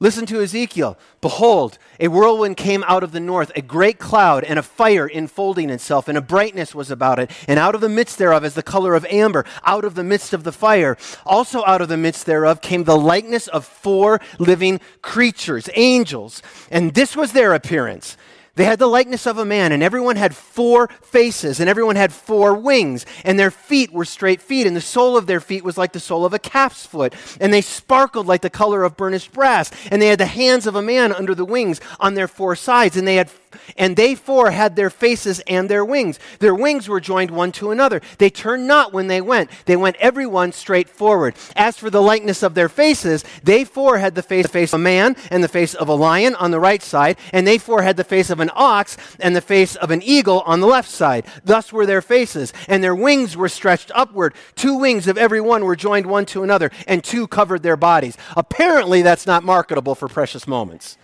Listen 0.00 0.24
to 0.26 0.40
Ezekiel. 0.40 0.98
Behold, 1.20 1.78
a 2.00 2.08
whirlwind 2.08 2.56
came 2.56 2.82
out 2.88 3.02
of 3.02 3.12
the 3.12 3.20
north, 3.20 3.52
a 3.54 3.60
great 3.60 3.98
cloud, 3.98 4.42
and 4.42 4.58
a 4.58 4.62
fire 4.62 5.06
enfolding 5.06 5.68
itself, 5.68 6.08
and 6.08 6.16
a 6.16 6.22
brightness 6.22 6.74
was 6.74 6.90
about 6.90 7.18
it. 7.18 7.30
And 7.46 7.58
out 7.58 7.74
of 7.74 7.82
the 7.82 7.88
midst 7.88 8.16
thereof 8.16 8.44
is 8.44 8.54
the 8.54 8.62
color 8.62 8.94
of 8.94 9.04
amber, 9.06 9.44
out 9.64 9.84
of 9.84 9.94
the 9.94 10.04
midst 10.04 10.32
of 10.32 10.44
the 10.44 10.52
fire. 10.52 10.96
Also 11.26 11.62
out 11.66 11.82
of 11.82 11.88
the 11.88 11.98
midst 11.98 12.24
thereof 12.24 12.62
came 12.62 12.84
the 12.84 12.96
likeness 12.96 13.48
of 13.48 13.66
four 13.66 14.20
living 14.38 14.80
creatures, 15.02 15.68
angels. 15.74 16.42
And 16.70 16.94
this 16.94 17.14
was 17.14 17.32
their 17.32 17.52
appearance. 17.52 18.16
They 18.56 18.64
had 18.64 18.78
the 18.78 18.86
likeness 18.86 19.26
of 19.26 19.38
a 19.38 19.44
man, 19.44 19.72
and 19.72 19.82
everyone 19.82 20.14
had 20.14 20.34
four 20.34 20.88
faces, 21.02 21.58
and 21.58 21.68
everyone 21.68 21.96
had 21.96 22.12
four 22.12 22.54
wings, 22.54 23.04
and 23.24 23.38
their 23.38 23.50
feet 23.50 23.92
were 23.92 24.04
straight 24.04 24.40
feet, 24.40 24.66
and 24.66 24.76
the 24.76 24.80
sole 24.80 25.16
of 25.16 25.26
their 25.26 25.40
feet 25.40 25.64
was 25.64 25.76
like 25.76 25.92
the 25.92 25.98
sole 25.98 26.24
of 26.24 26.32
a 26.34 26.38
calf's 26.38 26.86
foot, 26.86 27.14
and 27.40 27.52
they 27.52 27.60
sparkled 27.60 28.28
like 28.28 28.42
the 28.42 28.50
color 28.50 28.84
of 28.84 28.96
burnished 28.96 29.32
brass, 29.32 29.72
and 29.90 30.00
they 30.00 30.06
had 30.06 30.20
the 30.20 30.26
hands 30.26 30.68
of 30.68 30.76
a 30.76 30.82
man 30.82 31.12
under 31.12 31.34
the 31.34 31.44
wings 31.44 31.80
on 31.98 32.14
their 32.14 32.28
four 32.28 32.54
sides, 32.54 32.96
and 32.96 33.08
they 33.08 33.16
had 33.16 33.28
and 33.76 33.96
they 33.96 34.14
four 34.14 34.50
had 34.50 34.76
their 34.76 34.90
faces 34.90 35.40
and 35.46 35.68
their 35.68 35.84
wings. 35.84 36.18
Their 36.38 36.54
wings 36.54 36.88
were 36.88 37.00
joined 37.00 37.30
one 37.30 37.52
to 37.52 37.70
another. 37.70 38.00
They 38.18 38.30
turned 38.30 38.66
not 38.66 38.92
when 38.92 39.06
they 39.06 39.20
went. 39.20 39.50
They 39.66 39.76
went 39.76 39.96
every 39.96 40.26
one 40.26 40.52
straight 40.52 40.88
forward. 40.88 41.34
As 41.56 41.76
for 41.76 41.90
the 41.90 42.02
likeness 42.02 42.42
of 42.42 42.54
their 42.54 42.68
faces, 42.68 43.24
they 43.42 43.64
four 43.64 43.98
had 43.98 44.14
the 44.14 44.22
face, 44.22 44.46
the 44.46 44.52
face 44.52 44.72
of 44.72 44.80
a 44.80 44.82
man 44.82 45.16
and 45.30 45.42
the 45.42 45.48
face 45.48 45.74
of 45.74 45.88
a 45.88 45.94
lion 45.94 46.34
on 46.36 46.50
the 46.50 46.60
right 46.60 46.82
side, 46.82 47.18
and 47.32 47.46
they 47.46 47.58
four 47.58 47.82
had 47.82 47.96
the 47.96 48.04
face 48.04 48.30
of 48.30 48.40
an 48.40 48.50
ox 48.54 48.96
and 49.20 49.34
the 49.34 49.40
face 49.40 49.76
of 49.76 49.90
an 49.90 50.02
eagle 50.02 50.40
on 50.46 50.60
the 50.60 50.66
left 50.66 50.90
side. 50.90 51.26
Thus 51.44 51.72
were 51.72 51.86
their 51.86 52.02
faces, 52.02 52.52
and 52.68 52.82
their 52.82 52.94
wings 52.94 53.36
were 53.36 53.48
stretched 53.48 53.90
upward. 53.94 54.34
Two 54.54 54.76
wings 54.76 55.06
of 55.06 55.18
every 55.18 55.40
one 55.40 55.64
were 55.64 55.76
joined 55.76 56.06
one 56.06 56.26
to 56.26 56.42
another, 56.42 56.70
and 56.86 57.02
two 57.02 57.26
covered 57.26 57.62
their 57.62 57.76
bodies. 57.76 58.16
Apparently, 58.36 59.02
that's 59.02 59.26
not 59.26 59.44
marketable 59.44 59.94
for 59.94 60.08
precious 60.08 60.46
moments. 60.46 60.96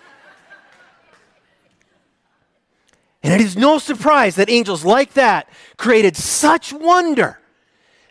And 3.23 3.35
it 3.35 3.41
is 3.41 3.57
no 3.57 3.79
surprise 3.79 4.37
that 4.37 4.49
angels 4.49 4.85
like 4.85 5.15
that 5.15 5.49
created 5.77 6.17
such 6.17 6.73
wonder 6.73 7.39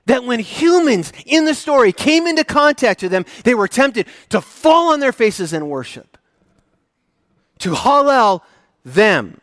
that 0.06 0.24
when 0.24 0.40
humans 0.40 1.14
in 1.26 1.46
the 1.46 1.54
story 1.54 1.92
came 1.92 2.28
into 2.28 2.44
contact 2.44 3.02
with 3.02 3.12
them, 3.12 3.26
they 3.44 3.56
were 3.56 3.68
tempted 3.68 4.08
to 4.30 4.42
fall 4.42 4.92
on 4.92 5.00
their 5.00 5.12
faces 5.12 5.54
and 5.54 5.70
worship, 5.70 6.18
to 7.60 7.74
hallel 7.74 8.42
them. 8.84 9.40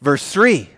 Verse 0.00 0.32
3 0.32 0.68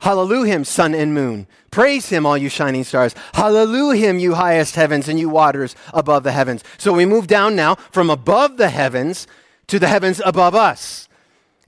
Hallelujah, 0.00 0.52
him, 0.52 0.64
sun 0.64 0.94
and 0.94 1.12
moon. 1.12 1.48
Praise 1.72 2.08
him, 2.08 2.24
all 2.24 2.38
you 2.38 2.48
shining 2.48 2.84
stars. 2.84 3.14
Hallelujah, 3.34 4.10
him, 4.10 4.18
you 4.20 4.34
highest 4.34 4.76
heavens 4.76 5.08
and 5.08 5.18
you 5.18 5.28
waters 5.28 5.74
above 5.92 6.22
the 6.22 6.30
heavens. 6.30 6.62
So 6.78 6.92
we 6.92 7.04
move 7.04 7.26
down 7.26 7.56
now 7.56 7.74
from 7.74 8.08
above 8.08 8.56
the 8.56 8.68
heavens 8.68 9.26
to 9.66 9.80
the 9.80 9.88
heavens 9.88 10.22
above 10.24 10.54
us. 10.54 11.07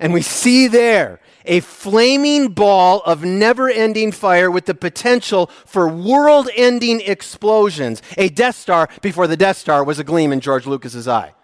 And 0.00 0.12
we 0.12 0.22
see 0.22 0.66
there 0.66 1.20
a 1.44 1.60
flaming 1.60 2.48
ball 2.48 3.00
of 3.02 3.22
never 3.22 3.68
ending 3.68 4.12
fire 4.12 4.50
with 4.50 4.66
the 4.66 4.74
potential 4.74 5.48
for 5.66 5.88
world 5.88 6.48
ending 6.56 7.00
explosions. 7.02 8.02
A 8.16 8.28
Death 8.28 8.56
Star 8.56 8.88
before 9.02 9.26
the 9.26 9.36
Death 9.36 9.58
Star 9.58 9.84
was 9.84 9.98
a 9.98 10.04
gleam 10.04 10.32
in 10.32 10.40
George 10.40 10.66
Lucas's 10.66 11.06
eye. 11.06 11.34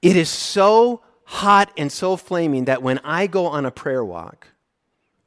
It 0.00 0.16
is 0.16 0.28
so 0.28 1.02
hot 1.24 1.70
and 1.76 1.92
so 1.92 2.16
flaming 2.16 2.64
that 2.64 2.82
when 2.82 2.98
I 3.04 3.26
go 3.26 3.46
on 3.46 3.64
a 3.64 3.70
prayer 3.70 4.04
walk, 4.04 4.48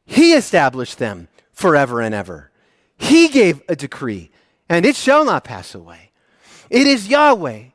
He 0.06 0.34
established 0.34 1.00
them 1.00 1.28
forever 1.52 2.02
and 2.02 2.14
ever. 2.14 2.52
He 2.98 3.28
gave 3.28 3.62
a 3.68 3.76
decree, 3.76 4.32
and 4.70 4.86
it 4.86 4.96
shall 4.96 5.26
not 5.26 5.44
pass 5.44 5.74
away. 5.74 6.12
It 6.70 6.88
is 6.88 7.08
Yahweh, 7.08 7.66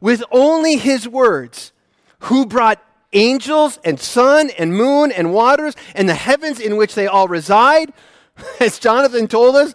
with 0.00 0.22
only 0.30 0.76
his 0.76 1.08
words, 1.08 1.72
who 2.20 2.46
brought 2.46 2.82
angels 3.12 3.78
and 3.84 4.00
sun 4.00 4.50
and 4.58 4.74
moon 4.74 5.12
and 5.12 5.32
waters 5.32 5.74
and 5.94 6.08
the 6.08 6.14
heavens 6.14 6.58
in 6.60 6.76
which 6.76 6.94
they 6.94 7.06
all 7.06 7.28
reside, 7.28 7.92
as 8.60 8.78
Jonathan 8.78 9.28
told 9.28 9.56
us, 9.56 9.74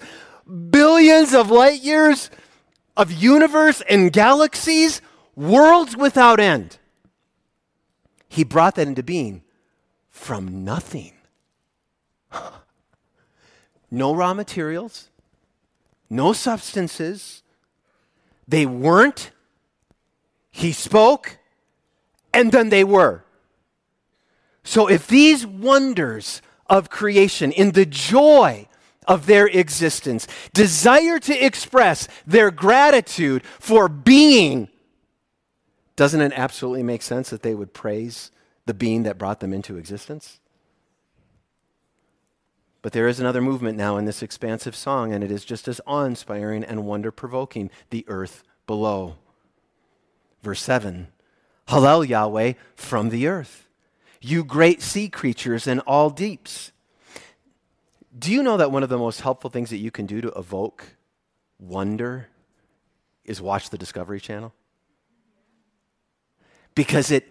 billions 0.69 1.33
of 1.33 1.51
light 1.51 1.81
years 1.81 2.29
of 2.99 3.13
universe 3.13 3.81
and 3.89 4.11
galaxies, 4.11 5.01
worlds 5.33 5.95
without 5.95 6.37
end. 6.37 6.77
He 8.27 8.43
brought 8.43 8.75
that 8.75 8.89
into 8.89 9.01
being 9.01 9.41
from 10.09 10.65
nothing. 10.65 11.13
no 13.89 14.13
raw 14.13 14.33
materials, 14.33 15.09
no 16.09 16.33
substances. 16.33 17.41
They 18.45 18.65
weren't. 18.65 19.31
He 20.51 20.73
spoke, 20.73 21.37
and 22.33 22.51
then 22.51 22.67
they 22.67 22.83
were. 22.83 23.23
So 24.65 24.89
if 24.89 25.07
these 25.07 25.47
wonders 25.47 26.41
of 26.67 26.89
creation, 26.89 27.53
in 27.53 27.71
the 27.71 27.85
joy 27.85 28.67
of 29.09 29.25
their 29.25 29.47
existence, 29.47 30.27
desire 30.53 31.19
to 31.19 31.45
express 31.45 32.07
their 32.25 32.51
gratitude 32.51 33.43
for 33.59 33.89
being, 33.89 34.69
doesn't 35.95 36.21
it 36.21 36.31
absolutely 36.35 36.83
make 36.83 37.01
sense 37.01 37.29
that 37.31 37.41
they 37.41 37.55
would 37.55 37.73
praise 37.73 38.31
the 38.67 38.73
being 38.73 39.03
that 39.03 39.17
brought 39.17 39.41
them 39.41 39.51
into 39.51 39.77
existence? 39.77 40.39
But 42.81 42.93
there 42.93 43.07
is 43.07 43.19
another 43.19 43.41
movement 43.41 43.77
now 43.77 43.97
in 43.97 44.05
this 44.05 44.23
expansive 44.23 44.75
song, 44.75 45.11
and 45.11 45.23
it 45.23 45.31
is 45.31 45.43
just 45.43 45.67
as 45.67 45.81
awe 45.85 46.05
inspiring 46.05 46.63
and 46.63 46.85
wonder 46.85 47.11
provoking 47.11 47.69
the 47.89 48.05
earth 48.07 48.43
below. 48.67 49.15
Verse 50.41 50.61
7 50.61 51.09
Hallel 51.67 52.07
Yahweh 52.07 52.53
from 52.75 53.09
the 53.09 53.27
earth, 53.27 53.67
you 54.21 54.43
great 54.43 54.81
sea 54.81 55.09
creatures 55.09 55.67
and 55.67 55.81
all 55.81 56.09
deeps. 56.09 56.71
Do 58.17 58.31
you 58.31 58.41
know 58.41 58.57
that 58.57 58.71
one 58.71 58.83
of 58.83 58.89
the 58.89 58.97
most 58.97 59.21
helpful 59.21 59.49
things 59.49 59.69
that 59.69 59.77
you 59.77 59.91
can 59.91 60.05
do 60.05 60.21
to 60.21 60.29
evoke 60.29 60.95
wonder 61.59 62.27
is 63.23 63.41
watch 63.41 63.69
the 63.69 63.77
Discovery 63.77 64.19
Channel? 64.19 64.53
Because 66.73 67.11
it 67.11 67.27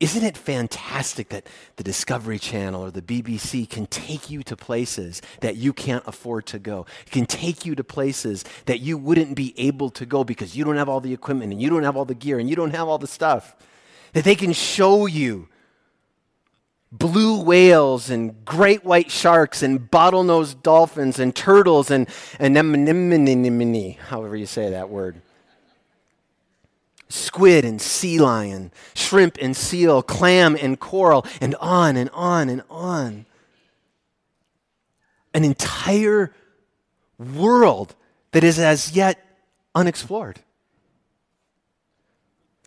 isn't 0.00 0.24
it 0.24 0.36
fantastic 0.36 1.28
that 1.28 1.46
the 1.76 1.84
Discovery 1.84 2.38
Channel 2.38 2.84
or 2.84 2.90
the 2.90 3.00
BBC 3.00 3.68
can 3.68 3.86
take 3.86 4.28
you 4.28 4.42
to 4.42 4.56
places 4.56 5.22
that 5.40 5.56
you 5.56 5.72
can't 5.72 6.02
afford 6.06 6.46
to 6.46 6.58
go? 6.58 6.84
It 7.06 7.12
can 7.12 7.26
take 7.26 7.64
you 7.64 7.74
to 7.76 7.84
places 7.84 8.44
that 8.66 8.80
you 8.80 8.98
wouldn't 8.98 9.36
be 9.36 9.54
able 9.58 9.90
to 9.90 10.04
go 10.04 10.24
because 10.24 10.56
you 10.56 10.64
don't 10.64 10.76
have 10.76 10.88
all 10.88 11.00
the 11.00 11.14
equipment 11.14 11.52
and 11.52 11.62
you 11.62 11.70
don't 11.70 11.84
have 11.84 11.96
all 11.96 12.04
the 12.04 12.14
gear 12.14 12.38
and 12.38 12.50
you 12.50 12.56
don't 12.56 12.72
have 12.72 12.88
all 12.88 12.98
the 12.98 13.06
stuff. 13.06 13.56
That 14.12 14.24
they 14.24 14.34
can 14.34 14.52
show 14.52 15.06
you 15.06 15.48
blue 16.98 17.42
whales 17.42 18.08
and 18.08 18.44
great 18.44 18.84
white 18.84 19.10
sharks 19.10 19.62
and 19.62 19.90
bottlenose 19.90 20.60
dolphins 20.62 21.18
and 21.18 21.34
turtles 21.34 21.90
and 21.90 22.08
anemone, 22.38 23.96
however 24.08 24.36
you 24.36 24.46
say 24.46 24.70
that 24.70 24.88
word. 24.88 25.20
Squid 27.08 27.64
and 27.64 27.80
sea 27.80 28.18
lion, 28.18 28.72
shrimp 28.94 29.38
and 29.40 29.56
seal, 29.56 30.02
clam 30.02 30.56
and 30.60 30.78
coral, 30.78 31.26
and 31.40 31.54
on 31.56 31.96
and 31.96 32.10
on 32.10 32.48
and 32.48 32.62
on. 32.70 33.26
An 35.32 35.44
entire 35.44 36.32
world 37.18 37.94
that 38.32 38.44
is 38.44 38.58
as 38.58 38.92
yet 38.92 39.18
unexplored. 39.74 40.40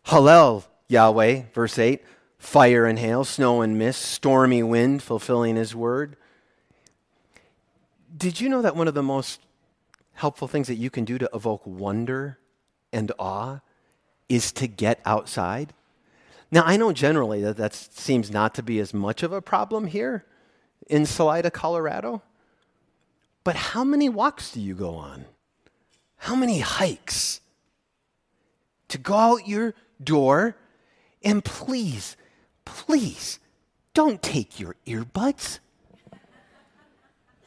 Hallel, 0.05 0.63
Yahweh, 0.87 1.43
verse 1.53 1.79
8 1.79 2.01
fire 2.37 2.85
and 2.85 2.99
hail, 2.99 3.23
snow 3.23 3.61
and 3.61 3.77
mist, 3.77 4.01
stormy 4.01 4.63
wind, 4.63 5.03
fulfilling 5.03 5.55
his 5.55 5.75
word. 5.75 6.15
Did 8.15 8.39
you 8.39 8.49
know 8.49 8.61
that 8.61 8.75
one 8.75 8.87
of 8.87 8.93
the 8.93 9.03
most 9.03 9.41
helpful 10.13 10.47
things 10.47 10.67
that 10.67 10.75
you 10.75 10.89
can 10.89 11.05
do 11.05 11.17
to 11.17 11.29
evoke 11.33 11.61
wonder 11.65 12.39
and 12.91 13.11
awe 13.19 13.59
is 14.29 14.51
to 14.53 14.67
get 14.67 14.99
outside? 15.05 15.73
Now, 16.51 16.63
I 16.65 16.77
know 16.77 16.93
generally 16.93 17.41
that 17.41 17.57
that 17.57 17.73
seems 17.73 18.31
not 18.31 18.55
to 18.55 18.63
be 18.63 18.79
as 18.79 18.93
much 18.93 19.21
of 19.23 19.33
a 19.33 19.41
problem 19.41 19.87
here 19.87 20.25
in 20.87 21.05
Salida, 21.05 21.51
Colorado. 21.51 22.21
But 23.43 23.55
how 23.55 23.83
many 23.83 24.09
walks 24.09 24.51
do 24.51 24.61
you 24.61 24.73
go 24.73 24.95
on? 24.95 25.25
How 26.17 26.35
many 26.35 26.59
hikes? 26.59 27.41
To 28.89 28.97
go 28.97 29.15
out 29.15 29.47
your 29.47 29.73
door 30.01 30.55
and 31.23 31.43
please 31.43 32.15
please 32.67 33.39
don't 33.93 34.21
take 34.21 34.59
your 34.59 34.75
earbuds. 34.85 35.59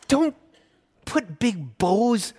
Don't 0.09 0.35
put 1.05 1.39
big 1.39 1.79
Bose 1.79 2.33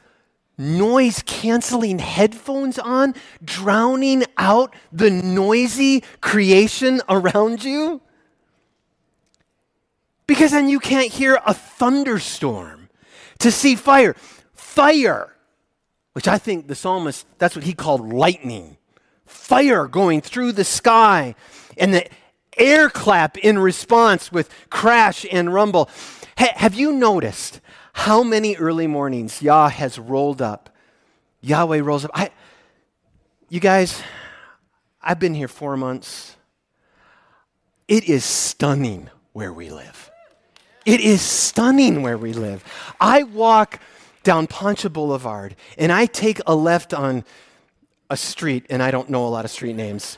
noise 0.58 1.24
canceling 1.26 2.00
headphones 2.00 2.78
on, 2.78 3.16
drowning 3.44 4.24
out 4.38 4.76
the 4.92 5.10
noisy 5.10 6.04
creation 6.22 7.02
around 7.08 7.64
you. 7.64 8.02
Because 10.28 10.52
then 10.52 10.70
you 10.70 10.80
can't 10.80 11.12
hear 11.12 11.40
a 11.46 11.54
thunderstorm. 11.54 12.90
To 13.40 13.52
see 13.52 13.76
fire, 13.76 14.16
fire, 14.54 15.36
which 16.14 16.28
I 16.28 16.38
think 16.38 16.68
the 16.68 16.76
psalmist, 16.76 17.26
that's 17.38 17.56
what 17.56 17.66
he 17.66 17.74
called 17.74 18.14
lightning. 18.14 18.78
Fire 19.26 19.88
going 19.88 20.22
through 20.22 20.52
the 20.52 20.64
sky. 20.64 21.36
And 21.78 21.94
the 21.94 22.08
air 22.58 22.90
clap 22.90 23.38
in 23.38 23.60
response 23.60 24.32
with 24.32 24.50
crash 24.70 25.26
and 25.32 25.54
rumble. 25.54 25.90
Ha- 26.38 26.54
have 26.56 26.76
you 26.76 26.92
noticed 26.92 27.60
how 27.94 28.24
many 28.24 28.56
early 28.56 28.88
mornings 28.88 29.42
Yah 29.42 29.70
has 29.70 30.00
rolled 30.00 30.42
up? 30.42 30.70
Yahweh 31.42 31.80
rolls 31.82 32.06
up. 32.06 32.12
I, 32.14 32.30
You 33.50 33.60
guys, 33.60 34.02
I've 35.02 35.20
been 35.20 35.34
here 35.34 35.48
four 35.48 35.76
months. 35.76 36.36
It 37.88 38.06
is 38.06 38.24
stunning 38.24 39.10
where 39.34 39.52
we 39.52 39.70
live. 39.70 40.12
It 40.86 41.02
is 41.02 41.22
stunning 41.22 42.02
where 42.02 42.18
we 42.18 42.34
live. 42.34 42.64
I 43.00 43.24
walk 43.24 43.80
down 44.24 44.48
Poncha 44.48 44.92
Boulevard 44.92 45.56
and 45.78 45.92
I 45.92 46.06
take 46.06 46.40
a 46.48 46.56
left 46.56 46.94
on 46.94 47.26
a 48.10 48.18
street, 48.18 48.66
and 48.70 48.84
I 48.84 48.92
don't 48.92 49.10
know 49.10 49.26
a 49.26 49.30
lot 49.30 49.46
of 49.46 49.52
street 49.52 49.76
names. 49.76 50.18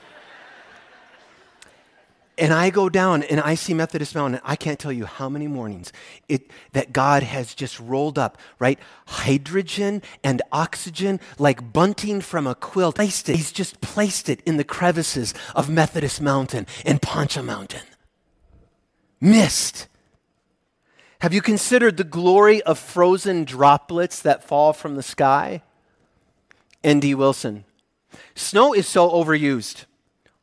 And 2.37 2.51
I 2.51 2.71
go 2.71 2.89
down 2.89 3.21
and 3.23 3.39
I 3.39 3.53
see 3.53 3.75
Methodist 3.75 4.15
Mountain. 4.15 4.41
I 4.43 4.55
can't 4.55 4.79
tell 4.79 4.91
you 4.91 5.05
how 5.05 5.29
many 5.29 5.47
mornings 5.47 5.93
it, 6.27 6.49
that 6.71 6.91
God 6.91 7.21
has 7.21 7.53
just 7.53 7.79
rolled 7.79 8.17
up, 8.17 8.39
right? 8.57 8.79
Hydrogen 9.05 10.01
and 10.23 10.41
oxygen 10.51 11.19
like 11.37 11.71
bunting 11.71 12.21
from 12.21 12.47
a 12.47 12.55
quilt. 12.55 12.99
He's 12.99 13.51
just 13.51 13.81
placed 13.81 14.29
it 14.29 14.41
in 14.47 14.57
the 14.57 14.63
crevices 14.63 15.35
of 15.55 15.69
Methodist 15.69 16.21
Mountain 16.21 16.65
and 16.85 17.01
Poncha 17.01 17.45
Mountain. 17.45 17.83
Mist. 19.21 19.87
Have 21.19 21.33
you 21.33 21.41
considered 21.41 21.97
the 21.97 22.03
glory 22.03 22.61
of 22.63 22.79
frozen 22.79 23.45
droplets 23.45 24.21
that 24.21 24.43
fall 24.43 24.73
from 24.73 24.95
the 24.95 25.03
sky? 25.03 25.61
N.D. 26.83 27.15
Wilson. 27.15 27.63
Snow 28.35 28.73
is 28.73 28.87
so 28.87 29.09
overused. 29.09 29.85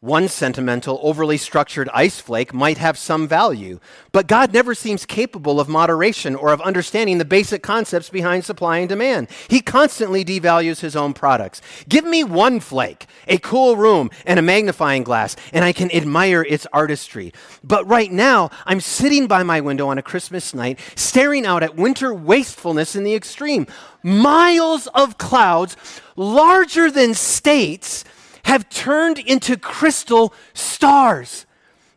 One 0.02 0.28
sentimental, 0.28 0.98
overly 1.02 1.36
structured 1.36 1.90
ice 1.92 2.20
flake 2.20 2.54
might 2.54 2.78
have 2.78 2.96
some 2.96 3.28
value, 3.28 3.80
but 4.12 4.26
God 4.26 4.50
never 4.50 4.74
seems 4.74 5.04
capable 5.04 5.60
of 5.60 5.68
moderation 5.68 6.34
or 6.34 6.54
of 6.54 6.62
understanding 6.62 7.18
the 7.18 7.26
basic 7.26 7.62
concepts 7.62 8.08
behind 8.08 8.46
supply 8.46 8.78
and 8.78 8.88
demand. 8.88 9.28
He 9.48 9.60
constantly 9.60 10.24
devalues 10.24 10.80
his 10.80 10.96
own 10.96 11.12
products. 11.12 11.60
Give 11.86 12.06
me 12.06 12.24
one 12.24 12.60
flake, 12.60 13.08
a 13.28 13.36
cool 13.36 13.76
room, 13.76 14.08
and 14.24 14.38
a 14.38 14.42
magnifying 14.42 15.02
glass, 15.02 15.36
and 15.52 15.66
I 15.66 15.74
can 15.74 15.94
admire 15.94 16.46
its 16.48 16.66
artistry. 16.72 17.34
But 17.62 17.86
right 17.86 18.10
now, 18.10 18.48
I'm 18.64 18.80
sitting 18.80 19.26
by 19.26 19.42
my 19.42 19.60
window 19.60 19.88
on 19.88 19.98
a 19.98 20.02
Christmas 20.02 20.54
night, 20.54 20.80
staring 20.94 21.44
out 21.44 21.62
at 21.62 21.76
winter 21.76 22.14
wastefulness 22.14 22.96
in 22.96 23.04
the 23.04 23.14
extreme. 23.14 23.66
Miles 24.02 24.86
of 24.94 25.18
clouds, 25.18 25.76
larger 26.16 26.90
than 26.90 27.12
states, 27.12 28.02
have 28.44 28.68
turned 28.68 29.18
into 29.18 29.56
crystal 29.56 30.32
stars 30.54 31.46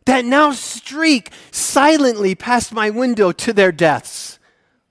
that 0.05 0.25
now 0.25 0.51
streak 0.51 1.31
silently 1.51 2.35
past 2.35 2.73
my 2.73 2.89
window 2.89 3.31
to 3.31 3.53
their 3.53 3.71
deaths. 3.71 4.39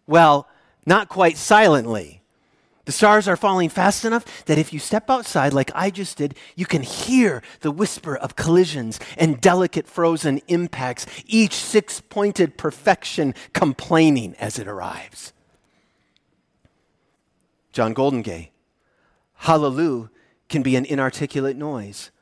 Well, 0.07 0.49
not 0.87 1.09
quite 1.09 1.37
silently. 1.37 2.23
The 2.85 2.93
stars 2.93 3.29
are 3.29 3.37
falling 3.37 3.69
fast 3.69 4.05
enough 4.05 4.45
that 4.47 4.59
if 4.59 4.73
you 4.73 4.81
step 4.81 5.09
outside 5.09 5.53
like 5.53 5.71
I 5.75 5.91
just 5.91 6.17
did, 6.17 6.35
you 6.57 6.67
can 6.67 6.83
hear 6.83 7.43
the 7.61 7.71
whisper 7.71 8.17
of 8.17 8.35
collisions 8.35 8.99
and 9.17 9.41
delicate 9.41 9.87
frozen 9.87 10.41
impacts, 10.49 11.07
each 11.27 11.55
six 11.55 12.01
pointed 12.01 12.59
perfection 12.59 13.35
complaining 13.53 14.35
as 14.41 14.59
it 14.59 14.67
arrives. 14.67 15.33
John 17.73 17.95
Goldingay, 17.95 18.49
Hallelujah 19.35 20.11
can 20.53 20.63
be 20.63 20.77
an 20.77 20.85
inarticulate 20.85 21.57
noise, 21.57 22.13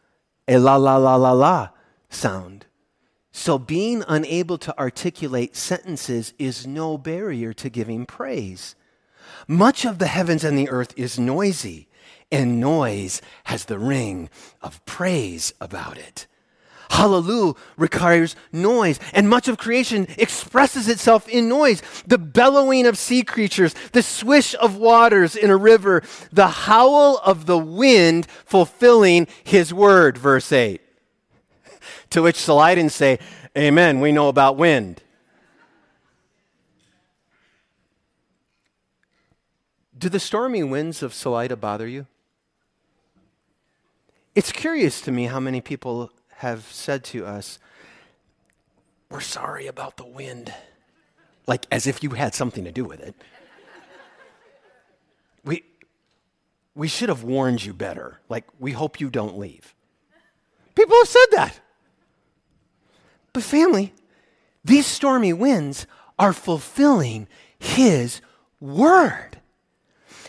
a 0.49 0.57
la 0.57 0.77
la 0.77 0.97
la 0.97 1.17
la 1.17 1.33
la 1.33 1.69
sound. 2.09 2.65
So 3.33 3.59
being 3.59 4.03
unable 4.09 4.57
to 4.59 4.79
articulate 4.79 5.55
sentences 5.55 6.33
is 6.39 6.67
no 6.67 6.97
barrier 6.97 7.53
to 7.55 7.69
giving 7.69 8.07
praise. 8.07 8.75
Much 9.47 9.85
of 9.85 9.99
the 9.99 10.07
heavens 10.07 10.45
and 10.45 10.57
the 10.57 10.71
earth 10.71 10.95
is 10.97 11.19
noisy, 11.19 11.89
and 12.33 12.61
noise 12.61 13.21
has 13.45 13.67
the 13.67 13.79
ring 13.79 14.31
of 14.63 14.85
praise 14.85 15.53
about 15.61 15.99
it. 15.99 16.27
Hallelujah 16.91 17.55
requires 17.77 18.35
noise, 18.53 18.99
and 19.15 19.29
much 19.29 19.47
of 19.47 19.59
creation 19.59 20.09
expresses 20.19 20.89
itself 20.89 21.29
in 21.29 21.49
noise. 21.49 21.83
The 22.05 22.19
bellowing 22.19 22.85
of 22.85 22.99
sea 22.99 23.23
creatures, 23.23 23.77
the 23.93 24.03
swish 24.03 24.57
of 24.57 24.77
waters 24.77 25.37
in 25.37 25.51
a 25.51 25.57
river, 25.57 26.03
the 26.33 26.49
howl 26.49 27.21
of 27.25 27.47
the 27.47 27.57
wind 27.57 28.27
fulfilling 28.45 29.29
his 29.45 29.73
word, 29.73 30.19
verse 30.19 30.51
8. 30.51 30.81
to 32.11 32.23
which 32.23 32.37
Salidans 32.37 32.91
say, 32.91 33.21
Amen, 33.57 34.01
we 34.01 34.11
know 34.11 34.29
about 34.29 34.57
wind. 34.57 35.01
Do 39.97 40.09
the 40.09 40.19
stormy 40.19 40.65
winds 40.65 41.05
of 41.05 41.15
Salida 41.15 41.57
bother 41.57 41.87
you? 41.87 42.07
It's 44.35 44.51
curious 44.51 45.01
to 45.03 45.13
me 45.13 45.27
how 45.27 45.39
many 45.39 45.61
people 45.61 46.11
have 46.41 46.65
said 46.73 47.05
to 47.05 47.27
us, 47.27 47.59
We're 49.11 49.21
sorry 49.21 49.67
about 49.67 49.99
the 49.99 50.07
wind. 50.07 50.53
Like 51.47 51.67
as 51.71 51.87
if 51.87 52.03
you 52.03 52.11
had 52.11 52.35
something 52.35 52.65
to 52.65 52.73
do 52.73 52.85
with 52.85 53.01
it. 53.01 53.15
We, 55.45 55.65
we 56.75 56.89
should 56.89 57.11
have 57.11 57.23
warned 57.23 57.65
you 57.65 57.75
better. 57.75 58.21
Like, 58.29 58.45
we 58.59 58.73
hope 58.73 59.01
you 59.01 59.11
don't 59.11 59.39
leave. 59.39 59.75
People 60.75 60.97
have 60.97 61.09
said 61.09 61.27
that. 61.33 61.61
But, 63.33 63.43
family, 63.43 63.93
these 64.65 64.87
stormy 64.87 65.33
winds 65.33 65.87
are 66.19 66.33
fulfilling 66.33 67.27
His 67.59 68.21
word. 68.61 69.41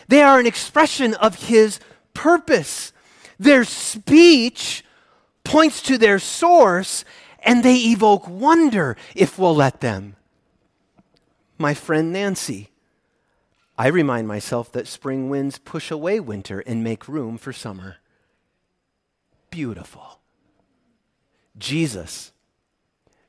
They 0.08 0.22
are 0.22 0.38
an 0.38 0.46
expression 0.46 1.14
of 1.14 1.46
His 1.46 1.78
purpose. 2.14 2.92
Their 3.38 3.64
speech 3.64 4.82
points 5.44 5.82
to 5.82 5.98
their 5.98 6.18
source 6.18 7.04
and 7.40 7.62
they 7.62 7.76
evoke 7.76 8.28
wonder 8.28 8.96
if 9.14 9.38
we'll 9.38 9.54
let 9.54 9.80
them. 9.80 10.16
My 11.58 11.74
friend 11.74 12.12
Nancy, 12.12 12.70
I 13.76 13.88
remind 13.88 14.28
myself 14.28 14.70
that 14.72 14.86
spring 14.86 15.28
winds 15.28 15.58
push 15.58 15.90
away 15.90 16.20
winter 16.20 16.60
and 16.60 16.84
make 16.84 17.08
room 17.08 17.38
for 17.38 17.52
summer. 17.52 17.96
Beautiful. 19.50 20.20
Jesus, 21.58 22.32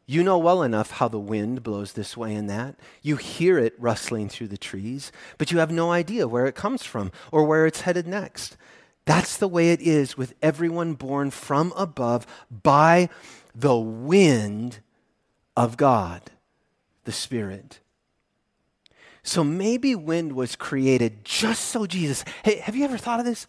you 0.05 0.23
know 0.23 0.37
well 0.37 0.63
enough 0.63 0.91
how 0.91 1.07
the 1.07 1.19
wind 1.19 1.63
blows 1.63 1.93
this 1.93 2.17
way 2.17 2.35
and 2.35 2.49
that. 2.49 2.75
You 3.01 3.15
hear 3.15 3.57
it 3.57 3.73
rustling 3.79 4.29
through 4.29 4.47
the 4.47 4.57
trees, 4.57 5.11
but 5.37 5.51
you 5.51 5.59
have 5.59 5.71
no 5.71 5.91
idea 5.91 6.27
where 6.27 6.45
it 6.45 6.55
comes 6.55 6.83
from 6.83 7.11
or 7.31 7.45
where 7.45 7.65
it's 7.65 7.81
headed 7.81 8.07
next. 8.07 8.57
That's 9.05 9.37
the 9.37 9.47
way 9.47 9.71
it 9.71 9.81
is 9.81 10.17
with 10.17 10.33
everyone 10.41 10.93
born 10.93 11.29
from 11.31 11.73
above 11.75 12.25
by 12.49 13.09
the 13.53 13.77
wind 13.77 14.79
of 15.55 15.77
God, 15.77 16.21
the 17.03 17.11
Spirit. 17.11 17.79
So 19.23 19.43
maybe 19.43 19.95
wind 19.95 20.33
was 20.33 20.55
created 20.55 21.23
just 21.23 21.65
so 21.65 21.85
Jesus. 21.85 22.25
Hey, 22.43 22.57
have 22.57 22.75
you 22.75 22.83
ever 22.85 22.97
thought 22.97 23.19
of 23.19 23.25
this? 23.25 23.47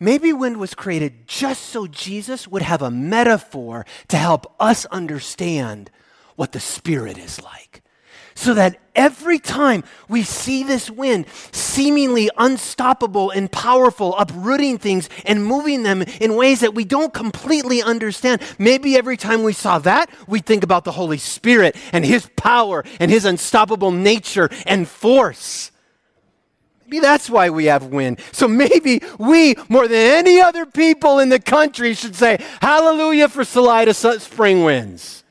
Maybe 0.00 0.32
wind 0.32 0.58
was 0.58 0.74
created 0.74 1.26
just 1.26 1.64
so 1.64 1.86
Jesus 1.88 2.46
would 2.46 2.62
have 2.62 2.82
a 2.82 2.90
metaphor 2.90 3.84
to 4.08 4.16
help 4.16 4.54
us 4.60 4.86
understand 4.86 5.90
what 6.36 6.52
the 6.52 6.60
Spirit 6.60 7.18
is 7.18 7.42
like 7.42 7.82
so 8.38 8.54
that 8.54 8.78
every 8.94 9.40
time 9.40 9.82
we 10.08 10.22
see 10.22 10.62
this 10.62 10.88
wind 10.88 11.26
seemingly 11.50 12.30
unstoppable 12.38 13.30
and 13.32 13.50
powerful, 13.50 14.16
uprooting 14.16 14.78
things 14.78 15.08
and 15.26 15.44
moving 15.44 15.82
them 15.82 16.02
in 16.20 16.36
ways 16.36 16.60
that 16.60 16.72
we 16.72 16.84
don't 16.84 17.12
completely 17.12 17.82
understand, 17.82 18.40
maybe 18.56 18.96
every 18.96 19.16
time 19.16 19.42
we 19.42 19.52
saw 19.52 19.80
that, 19.80 20.08
we 20.28 20.38
think 20.38 20.62
about 20.62 20.84
the 20.84 20.92
Holy 20.92 21.18
Spirit 21.18 21.74
and 21.92 22.04
His 22.04 22.30
power 22.36 22.84
and 23.00 23.10
His 23.10 23.24
unstoppable 23.24 23.90
nature 23.90 24.48
and 24.66 24.86
force. 24.86 25.72
Maybe 26.84 27.00
that's 27.00 27.28
why 27.28 27.50
we 27.50 27.64
have 27.64 27.86
wind. 27.86 28.20
So 28.30 28.46
maybe 28.46 29.02
we, 29.18 29.56
more 29.68 29.88
than 29.88 30.26
any 30.26 30.40
other 30.40 30.64
people 30.64 31.18
in 31.18 31.28
the 31.28 31.40
country, 31.40 31.92
should 31.92 32.14
say, 32.14 32.38
Hallelujah 32.62 33.28
for 33.28 33.44
Salida 33.44 33.92
spring 33.94 34.62
winds 34.62 35.24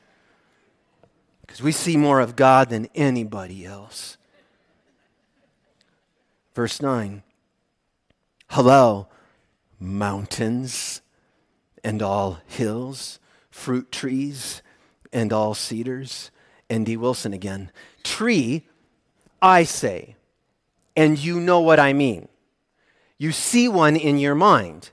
because 1.58 1.64
we 1.64 1.72
see 1.72 1.96
more 1.96 2.20
of 2.20 2.36
God 2.36 2.70
than 2.70 2.86
anybody 2.94 3.66
else. 3.66 4.16
Verse 6.54 6.80
9 6.80 7.24
Hello, 8.50 9.08
mountains 9.80 11.02
and 11.82 12.00
all 12.00 12.38
hills, 12.46 13.18
fruit 13.50 13.90
trees 13.90 14.62
and 15.12 15.32
all 15.32 15.52
cedars. 15.52 16.30
N.D. 16.70 16.96
Wilson 16.96 17.32
again. 17.32 17.72
Tree, 18.04 18.64
I 19.42 19.64
say, 19.64 20.14
and 20.94 21.18
you 21.18 21.40
know 21.40 21.58
what 21.58 21.80
I 21.80 21.92
mean. 21.92 22.28
You 23.18 23.32
see 23.32 23.66
one 23.66 23.96
in 23.96 24.18
your 24.18 24.36
mind, 24.36 24.90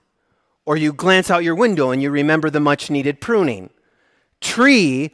or 0.65 0.77
you 0.77 0.93
glance 0.93 1.29
out 1.29 1.43
your 1.43 1.53
window 1.53 1.91
and 1.91 2.01
you 2.01 2.09
remember 2.09 2.49
the 2.49 2.59
much 2.59 2.89
needed 2.89 3.21
pruning. 3.21 3.69
Tree, 4.41 5.13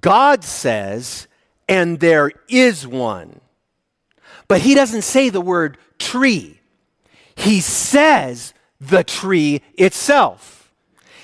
God 0.00 0.44
says, 0.44 1.26
and 1.68 2.00
there 2.00 2.32
is 2.48 2.86
one. 2.86 3.40
But 4.48 4.60
he 4.62 4.74
doesn't 4.74 5.02
say 5.02 5.28
the 5.28 5.40
word 5.40 5.78
tree. 5.98 6.60
He 7.34 7.60
says 7.60 8.52
the 8.80 9.04
tree 9.04 9.62
itself. 9.74 10.72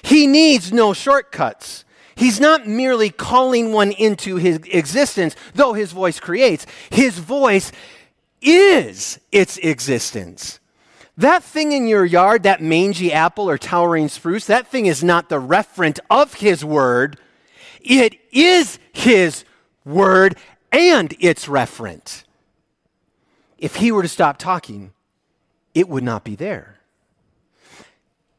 He 0.03 0.27
needs 0.27 0.73
no 0.73 0.93
shortcuts. 0.93 1.85
He's 2.15 2.41
not 2.41 2.67
merely 2.67 3.11
calling 3.11 3.73
one 3.73 3.93
into 3.93 4.37
his 4.37 4.61
existence, 4.65 5.37
though 5.55 5.75
his 5.75 5.93
voice 5.93 6.21
creates. 6.21 6.67
His 6.91 7.19
voice 7.19 7.73
is 8.41 9.19
its 9.33 9.59
existence. 9.59 10.61
That 11.19 11.43
thing 11.43 11.73
in 11.73 11.89
your 11.89 12.05
yard, 12.05 12.43
that 12.45 12.63
mangy 12.63 13.13
apple 13.13 13.49
or 13.51 13.59
towering 13.59 14.09
spruce, 14.09 14.47
that 14.47 14.67
thing 14.67 14.87
is 14.87 15.03
not 15.03 15.29
the 15.29 15.41
referent 15.41 15.99
of 16.11 16.35
his 16.35 16.65
word. 16.65 17.19
It 17.81 18.19
is 18.33 18.79
his 18.93 19.45
word 19.85 20.37
and 20.73 21.15
its 21.21 21.47
referent. 21.47 22.25
If 23.59 23.77
he 23.77 23.93
were 23.93 24.03
to 24.03 24.09
stop 24.09 24.39
talking, 24.39 24.93
it 25.75 25.89
would 25.89 26.05
not 26.05 26.25
be 26.25 26.37
there. 26.37 26.81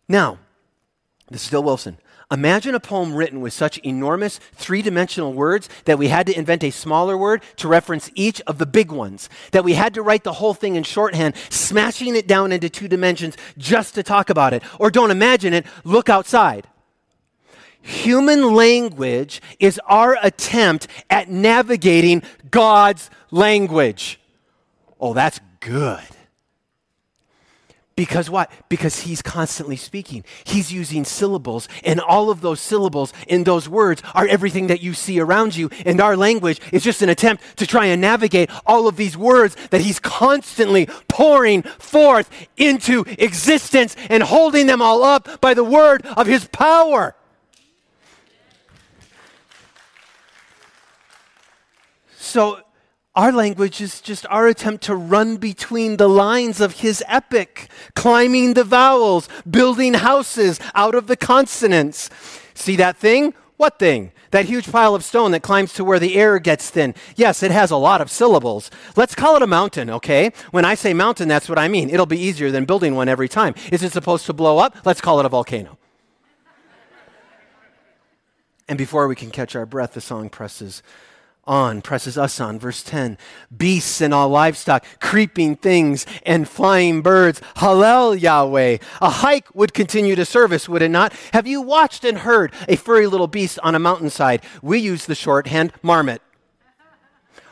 Now, 0.08 0.40
this 1.30 1.46
is 1.46 1.50
Bill 1.50 1.64
Wilson. 1.64 1.98
Imagine 2.30 2.76
a 2.76 2.80
poem 2.80 3.16
written 3.16 3.40
with 3.40 3.54
such 3.54 3.78
enormous 3.80 4.40
three 4.54 4.82
dimensional 4.82 5.32
words 5.32 5.70
that 5.86 5.98
we 5.98 6.10
had 6.10 6.28
to 6.28 6.38
invent 6.38 6.64
a 6.64 6.72
smaller 6.72 7.18
word 7.18 7.42
to 7.56 7.70
reference 7.70 8.12
each 8.16 8.42
of 8.42 8.58
the 8.58 8.66
big 8.66 8.92
ones, 8.92 9.30
that 9.52 9.64
we 9.64 9.74
had 9.74 9.94
to 9.94 10.02
write 10.02 10.26
the 10.26 10.34
whole 10.34 10.54
thing 10.54 10.76
in 10.76 10.84
shorthand, 10.84 11.36
smashing 11.50 12.18
it 12.18 12.28
down 12.28 12.52
into 12.52 12.70
two 12.70 12.90
dimensions 12.90 13.38
just 13.58 13.96
to 13.96 14.04
talk 14.04 14.30
about 14.30 14.54
it. 14.54 14.62
Or 14.78 14.92
don't 14.92 15.12
imagine 15.12 15.54
it, 15.54 15.66
look 15.86 16.10
outside. 16.10 16.68
Human 17.88 18.54
language 18.54 19.42
is 19.60 19.80
our 19.88 20.18
attempt 20.22 20.88
at 21.10 21.30
navigating 21.30 22.22
God's 22.52 23.10
language. 23.32 24.20
Oh, 25.00 25.14
that's 25.14 25.40
good. 25.62 26.04
Because 27.96 28.30
what? 28.30 28.52
Because 28.68 29.00
he's 29.00 29.22
constantly 29.22 29.78
speaking. 29.78 30.26
He's 30.44 30.70
using 30.70 31.06
syllables, 31.06 31.70
and 31.82 32.02
all 32.02 32.30
of 32.30 32.42
those 32.42 32.60
syllables 32.60 33.14
in 33.26 33.46
those 33.46 33.70
words 33.70 34.04
are 34.14 34.28
everything 34.28 34.68
that 34.68 34.82
you 34.82 34.94
see 34.94 35.22
around 35.22 35.56
you. 35.56 35.70
And 35.86 36.02
our 36.02 36.18
language 36.18 36.60
is 36.74 36.84
just 36.84 37.02
an 37.02 37.08
attempt 37.08 37.42
to 37.56 37.66
try 37.66 37.86
and 37.86 38.02
navigate 38.02 38.52
all 38.66 38.90
of 38.90 38.98
these 38.98 39.16
words 39.16 39.56
that 39.72 39.80
he's 39.80 39.98
constantly 39.98 40.88
pouring 41.08 41.62
forth 41.62 42.30
into 42.58 43.06
existence 43.18 43.96
and 44.10 44.24
holding 44.24 44.68
them 44.68 44.82
all 44.82 45.06
up 45.06 45.40
by 45.40 45.54
the 45.54 45.64
word 45.64 46.06
of 46.06 46.28
his 46.28 46.50
power. 46.50 47.16
So 52.28 52.60
our 53.16 53.32
language 53.32 53.80
is 53.80 54.02
just 54.02 54.26
our 54.30 54.48
attempt 54.48 54.84
to 54.84 54.96
run 54.96 55.38
between 55.38 55.96
the 55.96 56.10
lines 56.10 56.60
of 56.60 56.82
his 56.82 57.02
epic, 57.08 57.70
climbing 57.96 58.54
the 58.54 58.66
vowels, 58.66 59.30
building 59.50 59.94
houses 59.94 60.60
out 60.76 60.94
of 60.94 61.08
the 61.08 61.16
consonants. 61.16 62.10
See 62.54 62.76
that 62.76 62.98
thing? 62.98 63.34
What 63.56 63.80
thing? 63.80 64.12
That 64.32 64.44
huge 64.44 64.70
pile 64.70 64.94
of 64.94 65.06
stone 65.06 65.32
that 65.32 65.42
climbs 65.42 65.72
to 65.76 65.86
where 65.86 66.00
the 66.00 66.16
air 66.16 66.38
gets 66.38 66.70
thin. 66.70 66.96
Yes, 67.16 67.44
it 67.44 67.52
has 67.52 67.72
a 67.72 67.78
lot 67.78 68.02
of 68.02 68.12
syllables. 68.12 68.70
Let's 68.98 69.16
call 69.16 69.38
it 69.38 69.42
a 69.42 69.48
mountain, 69.48 69.90
okay? 69.90 70.34
When 70.52 70.66
I 70.66 70.76
say 70.76 70.94
mountain, 70.94 71.30
that's 71.30 71.48
what 71.48 71.58
I 71.58 71.70
mean. 71.70 71.90
It'll 71.90 72.06
be 72.06 72.20
easier 72.20 72.52
than 72.52 72.66
building 72.66 72.94
one 72.94 73.08
every 73.08 73.30
time. 73.30 73.56
Is 73.72 73.84
it 73.84 73.94
supposed 73.94 74.26
to 74.26 74.34
blow 74.34 74.58
up? 74.58 74.86
Let's 74.86 75.00
call 75.00 75.22
it 75.22 75.26
a 75.26 75.30
volcano. 75.30 75.78
and 78.68 78.78
before 78.78 79.08
we 79.08 79.16
can 79.16 79.32
catch 79.32 79.56
our 79.56 79.66
breath, 79.66 79.94
the 79.94 80.02
song 80.02 80.30
presses 80.30 80.84
on, 81.48 81.82
presses 81.82 82.18
us 82.18 82.40
on. 82.40 82.60
Verse 82.60 82.84
10 82.84 83.18
Beasts 83.56 84.02
and 84.02 84.14
all 84.14 84.30
livestock, 84.30 84.86
creeping 85.00 85.56
things 85.56 86.06
and 86.26 86.48
flying 86.48 87.02
birds. 87.02 87.42
Hallel, 87.58 88.20
Yahweh. 88.20 88.78
A 89.02 89.10
hike 89.10 89.54
would 89.56 89.74
continue 89.74 90.16
to 90.16 90.26
service, 90.26 90.68
would 90.68 90.82
it 90.82 90.90
not? 90.90 91.14
Have 91.34 91.48
you 91.48 91.62
watched 91.62 92.04
and 92.04 92.20
heard 92.20 92.54
a 92.68 92.76
furry 92.76 93.08
little 93.08 93.28
beast 93.28 93.60
on 93.64 93.76
a 93.76 93.80
mountainside? 93.80 94.44
We 94.62 94.80
use 94.80 95.06
the 95.06 95.16
shorthand 95.16 95.74
marmot. 95.82 96.22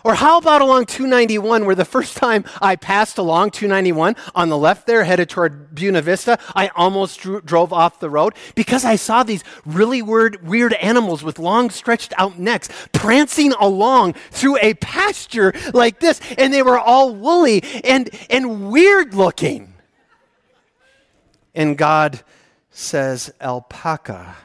Or 0.05 0.13
how 0.13 0.37
about 0.37 0.61
along 0.61 0.85
291, 0.85 1.65
where 1.65 1.73
the 1.73 1.83
first 1.83 2.15
time 2.15 2.45
I 2.61 2.75
passed 2.75 3.17
along 3.17 3.49
291 3.49 4.15
on 4.35 4.49
the 4.49 4.57
left 4.57 4.85
there, 4.85 5.03
headed 5.03 5.31
toward 5.31 5.73
Buena 5.73 5.99
Vista, 6.03 6.37
I 6.55 6.67
almost 6.75 7.19
drew, 7.21 7.41
drove 7.41 7.73
off 7.73 7.99
the 7.99 8.09
road 8.11 8.35
because 8.53 8.85
I 8.85 8.97
saw 8.97 9.23
these 9.23 9.43
really 9.65 10.03
weird, 10.03 10.47
weird 10.47 10.73
animals 10.73 11.23
with 11.23 11.39
long 11.39 11.71
stretched 11.71 12.13
out 12.19 12.37
necks 12.37 12.69
prancing 12.93 13.53
along 13.53 14.13
through 14.29 14.59
a 14.61 14.75
pasture 14.75 15.55
like 15.73 15.99
this, 16.01 16.21
and 16.37 16.53
they 16.53 16.61
were 16.61 16.77
all 16.77 17.15
woolly 17.15 17.63
and, 17.83 18.11
and 18.29 18.69
weird 18.69 19.15
looking. 19.15 19.73
And 21.55 21.79
God 21.79 22.21
says, 22.69 23.33
alpaca. 23.41 24.35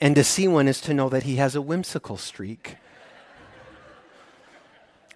And 0.00 0.14
to 0.14 0.22
see 0.22 0.46
one 0.46 0.68
is 0.68 0.80
to 0.82 0.94
know 0.94 1.08
that 1.08 1.24
he 1.24 1.34
has 1.36 1.56
a 1.56 1.60
whimsical 1.60 2.16
streak. 2.16 2.76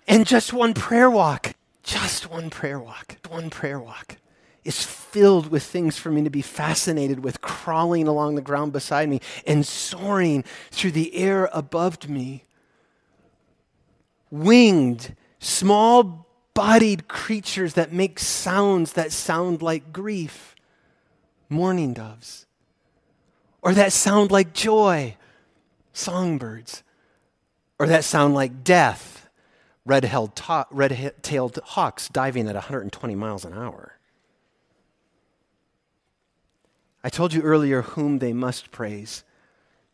And 0.07 0.27
just 0.27 0.53
one 0.53 0.75
prayer 0.75 1.11
walk, 1.11 1.55
just 1.83 2.31
one 2.31 2.51
prayer 2.51 2.79
walk, 2.79 3.17
one 3.29 3.51
prayer 3.51 3.79
walk 3.79 4.17
is 4.65 4.83
filled 4.83 5.51
with 5.51 5.63
things 5.63 5.99
for 5.99 6.11
me 6.11 6.23
to 6.23 6.31
be 6.31 6.43
fascinated 6.43 7.23
with, 7.23 7.41
crawling 7.41 8.09
along 8.09 8.35
the 8.35 8.43
ground 8.43 8.73
beside 8.73 9.09
me 9.09 9.21
and 9.47 9.67
soaring 9.67 10.43
through 10.71 10.91
the 10.91 11.15
air 11.15 11.51
above 11.53 12.09
me. 12.09 12.45
Winged, 14.31 15.15
small 15.39 16.27
bodied 16.55 17.09
creatures 17.09 17.75
that 17.75 17.93
make 17.93 18.19
sounds 18.19 18.95
that 18.95 19.13
sound 19.13 19.61
like 19.61 19.93
grief, 19.93 20.55
mourning 21.49 21.93
doves, 21.93 22.47
or 23.61 23.75
that 23.75 23.93
sound 23.93 24.31
like 24.31 24.55
joy, 24.55 25.17
songbirds, 25.93 26.83
or 27.79 27.87
that 27.87 28.05
sound 28.05 28.35
like 28.35 28.65
death 28.65 29.14
red-tailed, 29.87 30.41
red-tailed 30.71 31.59
hawks 31.65 32.09
diving 32.09 32.49
at 32.49 32.55
120 32.55 33.15
miles 33.15 33.45
an 33.45 33.53
hour. 33.53 33.99
I 37.03 37.11
told 37.11 37.35
you 37.35 37.43
earlier 37.43 37.83
whom 37.83 38.19
they 38.19 38.33
must 38.33 38.71
praise. 38.71 39.25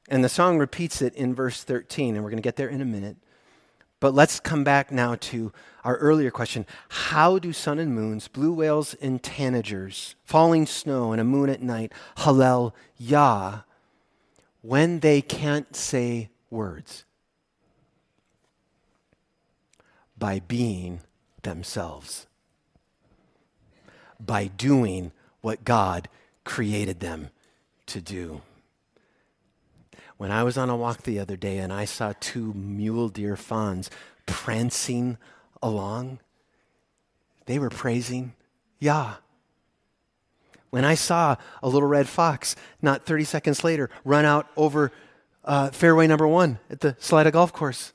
And 0.08 0.24
the 0.24 0.28
song 0.28 0.58
repeats 0.58 1.02
it 1.02 1.14
in 1.14 1.34
verse 1.34 1.64
13, 1.64 2.14
and 2.14 2.22
we're 2.22 2.30
going 2.30 2.42
to 2.42 2.46
get 2.46 2.56
there 2.56 2.68
in 2.68 2.80
a 2.80 2.84
minute. 2.84 3.16
But 3.98 4.14
let's 4.14 4.40
come 4.40 4.64
back 4.64 4.90
now 4.90 5.16
to 5.16 5.52
our 5.84 5.96
earlier 5.96 6.30
question 6.30 6.66
How 6.88 7.38
do 7.38 7.52
sun 7.52 7.78
and 7.78 7.94
moons, 7.94 8.28
blue 8.28 8.52
whales 8.52 8.94
and 8.94 9.22
tanagers, 9.22 10.14
falling 10.24 10.66
snow 10.66 11.12
and 11.12 11.20
a 11.20 11.24
moon 11.24 11.50
at 11.50 11.62
night, 11.62 11.92
Hallel 12.18 12.72
Yah, 12.96 13.60
when 14.62 15.00
they 15.00 15.20
can't 15.20 15.76
say 15.76 16.30
words? 16.48 17.04
By 20.20 20.38
being 20.38 21.00
themselves, 21.42 22.28
by 24.20 24.46
doing 24.46 25.10
what 25.40 25.64
God 25.64 26.08
created 26.44 27.00
them 27.00 27.30
to 27.86 28.00
do. 28.00 28.42
When 30.18 30.30
I 30.30 30.42
was 30.42 30.58
on 30.58 30.68
a 30.68 30.76
walk 30.76 31.02
the 31.02 31.18
other 31.18 31.36
day 31.36 31.58
and 31.58 31.72
I 31.72 31.86
saw 31.86 32.12
two 32.20 32.52
mule 32.52 33.08
deer 33.08 33.36
fawns 33.36 33.90
prancing 34.26 35.16
along, 35.62 36.20
they 37.46 37.58
were 37.58 37.70
praising 37.70 38.34
Yah. 38.78 39.14
When 40.68 40.84
I 40.84 40.94
saw 40.94 41.36
a 41.62 41.68
little 41.68 41.88
red 41.88 42.08
fox, 42.08 42.54
not 42.80 43.06
30 43.06 43.24
seconds 43.24 43.64
later, 43.64 43.90
run 44.04 44.24
out 44.24 44.46
over 44.56 44.92
uh, 45.44 45.70
fairway 45.70 46.06
number 46.06 46.28
one 46.28 46.58
at 46.70 46.80
the 46.80 46.96
Salida 46.98 47.30
Golf 47.30 47.52
Course, 47.52 47.92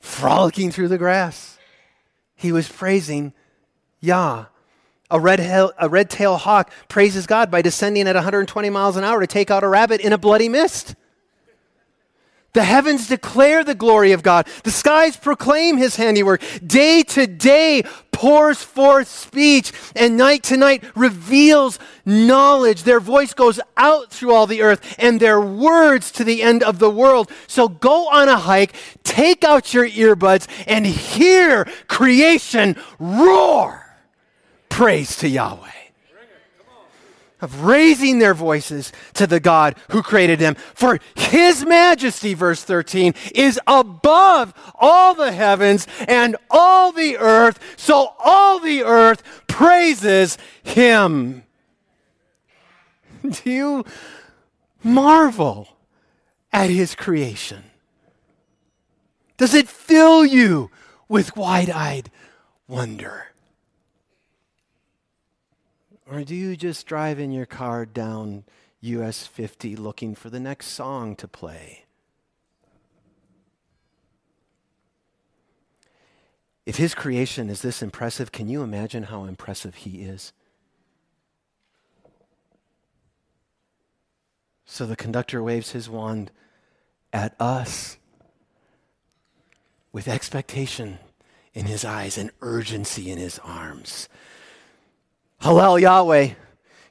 frolicking 0.00 0.70
through 0.70 0.88
the 0.88 0.98
grass. 0.98 1.58
He 2.34 2.52
was 2.52 2.68
praising 2.68 3.32
Yah. 4.00 4.46
A 5.10 5.18
red, 5.18 5.40
a 5.40 5.88
red 5.88 6.10
tail 6.10 6.36
hawk 6.36 6.70
praises 6.88 7.26
God 7.26 7.50
by 7.50 7.62
descending 7.62 8.06
at 8.06 8.14
120 8.14 8.68
miles 8.68 8.96
an 8.96 9.04
hour 9.04 9.20
to 9.20 9.26
take 9.26 9.50
out 9.50 9.64
a 9.64 9.68
rabbit 9.68 10.02
in 10.02 10.12
a 10.12 10.18
bloody 10.18 10.50
mist. 10.50 10.94
The 12.54 12.64
heavens 12.64 13.08
declare 13.08 13.62
the 13.62 13.74
glory 13.74 14.12
of 14.12 14.22
God. 14.22 14.46
The 14.64 14.70
skies 14.70 15.16
proclaim 15.16 15.76
his 15.76 15.96
handiwork. 15.96 16.42
Day 16.66 17.02
to 17.02 17.26
day 17.26 17.82
pours 18.10 18.62
forth 18.62 19.06
speech, 19.06 19.72
and 19.94 20.16
night 20.16 20.42
to 20.44 20.56
night 20.56 20.82
reveals 20.96 21.78
knowledge. 22.04 22.82
Their 22.82 23.00
voice 23.00 23.34
goes 23.34 23.60
out 23.76 24.10
through 24.10 24.32
all 24.32 24.46
the 24.46 24.62
earth, 24.62 24.96
and 24.98 25.20
their 25.20 25.40
words 25.40 26.10
to 26.12 26.24
the 26.24 26.42
end 26.42 26.62
of 26.62 26.78
the 26.78 26.90
world. 26.90 27.30
So 27.46 27.68
go 27.68 28.08
on 28.08 28.28
a 28.28 28.38
hike, 28.38 28.74
take 29.04 29.44
out 29.44 29.74
your 29.74 29.86
earbuds, 29.88 30.48
and 30.66 30.86
hear 30.86 31.64
creation 31.86 32.76
roar. 32.98 33.94
Praise 34.68 35.16
to 35.16 35.28
Yahweh 35.28 35.77
of 37.40 37.62
raising 37.64 38.18
their 38.18 38.34
voices 38.34 38.92
to 39.14 39.26
the 39.26 39.40
God 39.40 39.76
who 39.90 40.02
created 40.02 40.38
them. 40.38 40.54
For 40.74 40.98
his 41.14 41.64
majesty, 41.64 42.34
verse 42.34 42.64
13, 42.64 43.14
is 43.34 43.60
above 43.66 44.54
all 44.74 45.14
the 45.14 45.32
heavens 45.32 45.86
and 46.06 46.36
all 46.50 46.92
the 46.92 47.16
earth, 47.18 47.58
so 47.76 48.14
all 48.18 48.58
the 48.58 48.82
earth 48.82 49.22
praises 49.46 50.38
him. 50.62 51.44
Do 53.22 53.50
you 53.50 53.84
marvel 54.82 55.68
at 56.52 56.70
his 56.70 56.94
creation? 56.94 57.64
Does 59.36 59.54
it 59.54 59.68
fill 59.68 60.26
you 60.26 60.70
with 61.08 61.36
wide 61.36 61.70
eyed 61.70 62.10
wonder? 62.66 63.28
Or 66.10 66.24
do 66.24 66.34
you 66.34 66.56
just 66.56 66.86
drive 66.86 67.18
in 67.18 67.32
your 67.32 67.46
car 67.46 67.84
down 67.84 68.44
US 68.80 69.26
50 69.26 69.76
looking 69.76 70.14
for 70.14 70.30
the 70.30 70.40
next 70.40 70.68
song 70.68 71.14
to 71.16 71.28
play? 71.28 71.84
If 76.64 76.76
his 76.76 76.94
creation 76.94 77.50
is 77.50 77.62
this 77.62 77.82
impressive, 77.82 78.32
can 78.32 78.48
you 78.48 78.62
imagine 78.62 79.04
how 79.04 79.24
impressive 79.24 79.74
he 79.74 80.02
is? 80.02 80.32
So 84.64 84.86
the 84.86 84.96
conductor 84.96 85.42
waves 85.42 85.72
his 85.72 85.88
wand 85.88 86.30
at 87.12 87.34
us 87.40 87.96
with 89.92 90.08
expectation 90.08 90.98
in 91.54 91.66
his 91.66 91.84
eyes 91.84 92.18
and 92.18 92.30
urgency 92.42 93.10
in 93.10 93.18
his 93.18 93.38
arms. 93.40 94.08
Hallel 95.42 95.80
Yahweh, 95.80 96.30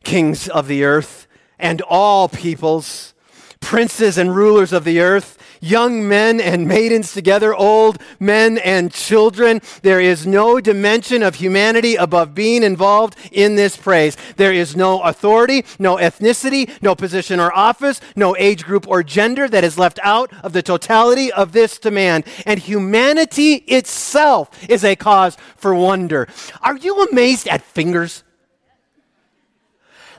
kings 0.03 0.47
of 0.47 0.67
the 0.67 0.83
earth 0.83 1.27
and 1.59 1.81
all 1.81 2.29
peoples, 2.29 3.13
princes 3.59 4.17
and 4.17 4.35
rulers 4.35 4.71
of 4.71 4.83
the 4.83 4.99
earth 4.99 5.37
young 5.61 6.07
men 6.07 6.39
and 6.39 6.67
maidens 6.67 7.13
together, 7.13 7.53
old 7.55 7.97
men 8.19 8.57
and 8.59 8.91
children. 8.91 9.61
There 9.81 9.99
is 9.99 10.25
no 10.27 10.59
dimension 10.59 11.23
of 11.23 11.35
humanity 11.35 11.95
above 11.95 12.35
being 12.35 12.63
involved 12.63 13.15
in 13.31 13.55
this 13.55 13.77
praise. 13.77 14.17
There 14.35 14.53
is 14.53 14.75
no 14.75 15.01
authority, 15.01 15.65
no 15.79 15.97
ethnicity, 15.97 16.69
no 16.81 16.95
position 16.95 17.39
or 17.39 17.53
office, 17.53 18.01
no 18.15 18.35
age 18.37 18.65
group 18.65 18.87
or 18.87 19.03
gender 19.03 19.47
that 19.49 19.63
is 19.63 19.77
left 19.77 19.99
out 20.03 20.31
of 20.43 20.53
the 20.53 20.63
totality 20.63 21.31
of 21.31 21.51
this 21.51 21.77
demand. 21.77 22.25
And 22.45 22.59
humanity 22.59 23.55
itself 23.55 24.49
is 24.69 24.83
a 24.83 24.95
cause 24.95 25.37
for 25.55 25.73
wonder. 25.73 26.27
Are 26.61 26.77
you 26.77 27.03
amazed 27.03 27.47
at 27.47 27.61
fingers? 27.61 28.23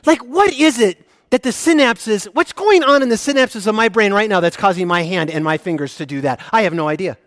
Like, 0.07 0.21
what 0.23 0.53
is 0.53 0.79
it 0.79 1.05
that 1.31 1.43
the 1.43 1.51
synapses, 1.51 2.25
what's 2.35 2.53
going 2.53 2.83
on 2.83 3.03
in 3.03 3.09
the 3.09 3.17
synapses 3.17 3.67
of 3.67 3.75
my 3.75 3.89
brain 3.89 4.13
right 4.13 4.29
now 4.29 4.41
that's 4.41 4.57
causing 4.57 4.87
my 4.87 5.03
hand 5.03 5.31
and 5.31 5.45
my 5.45 5.59
fingers 5.59 5.97
to 5.97 6.07
do 6.07 6.21
that? 6.23 6.41
I 6.53 6.63
have 6.63 6.75
no 6.75 6.89
idea. 6.89 7.19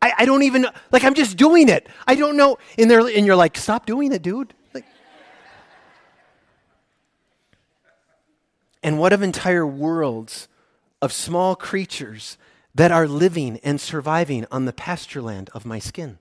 I, 0.00 0.12
I 0.18 0.24
don't 0.26 0.42
even, 0.42 0.66
like, 0.92 1.04
I'm 1.04 1.14
just 1.14 1.36
doing 1.36 1.68
it. 1.68 1.88
I 2.06 2.14
don't 2.14 2.36
know. 2.36 2.58
And, 2.76 2.90
there, 2.90 3.00
and 3.00 3.26
you're 3.26 3.36
like, 3.36 3.56
stop 3.56 3.84
doing 3.86 4.12
it, 4.12 4.22
dude. 4.22 4.54
Like, 4.72 4.84
and 8.82 8.98
what 8.98 9.12
of 9.12 9.22
entire 9.22 9.66
worlds 9.66 10.48
of 11.02 11.12
small 11.12 11.56
creatures 11.56 12.38
that 12.74 12.92
are 12.92 13.08
living 13.08 13.58
and 13.64 13.80
surviving 13.80 14.46
on 14.52 14.66
the 14.66 14.72
pasture 14.72 15.22
land 15.22 15.50
of 15.52 15.66
my 15.66 15.80
skin 15.80 16.18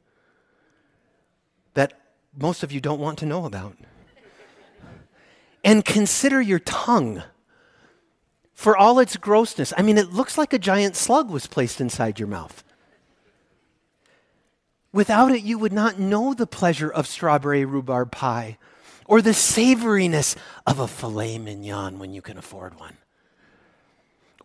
that 1.75 1.93
most 2.35 2.63
of 2.63 2.71
you 2.71 2.81
don't 2.81 2.99
want 2.99 3.19
to 3.19 3.25
know 3.27 3.45
about? 3.45 3.75
And 5.67 5.83
consider 5.83 6.39
your 6.39 6.59
tongue 6.59 7.21
for 8.53 8.77
all 8.77 8.99
its 8.99 9.17
grossness. 9.17 9.73
I 9.77 9.81
mean, 9.81 9.97
it 9.97 10.13
looks 10.13 10.37
like 10.37 10.53
a 10.53 10.57
giant 10.57 10.95
slug 10.95 11.29
was 11.29 11.45
placed 11.45 11.81
inside 11.81 12.19
your 12.19 12.29
mouth. 12.29 12.63
Without 14.93 15.33
it, 15.33 15.43
you 15.43 15.59
would 15.59 15.73
not 15.73 15.99
know 15.99 16.33
the 16.33 16.47
pleasure 16.47 16.89
of 16.89 17.05
strawberry 17.05 17.65
rhubarb 17.65 18.13
pie 18.13 18.57
or 19.07 19.21
the 19.21 19.33
savoriness 19.33 20.37
of 20.65 20.79
a 20.79 20.87
filet 20.87 21.37
mignon 21.37 21.99
when 21.99 22.13
you 22.13 22.21
can 22.21 22.37
afford 22.37 22.79
one, 22.79 22.95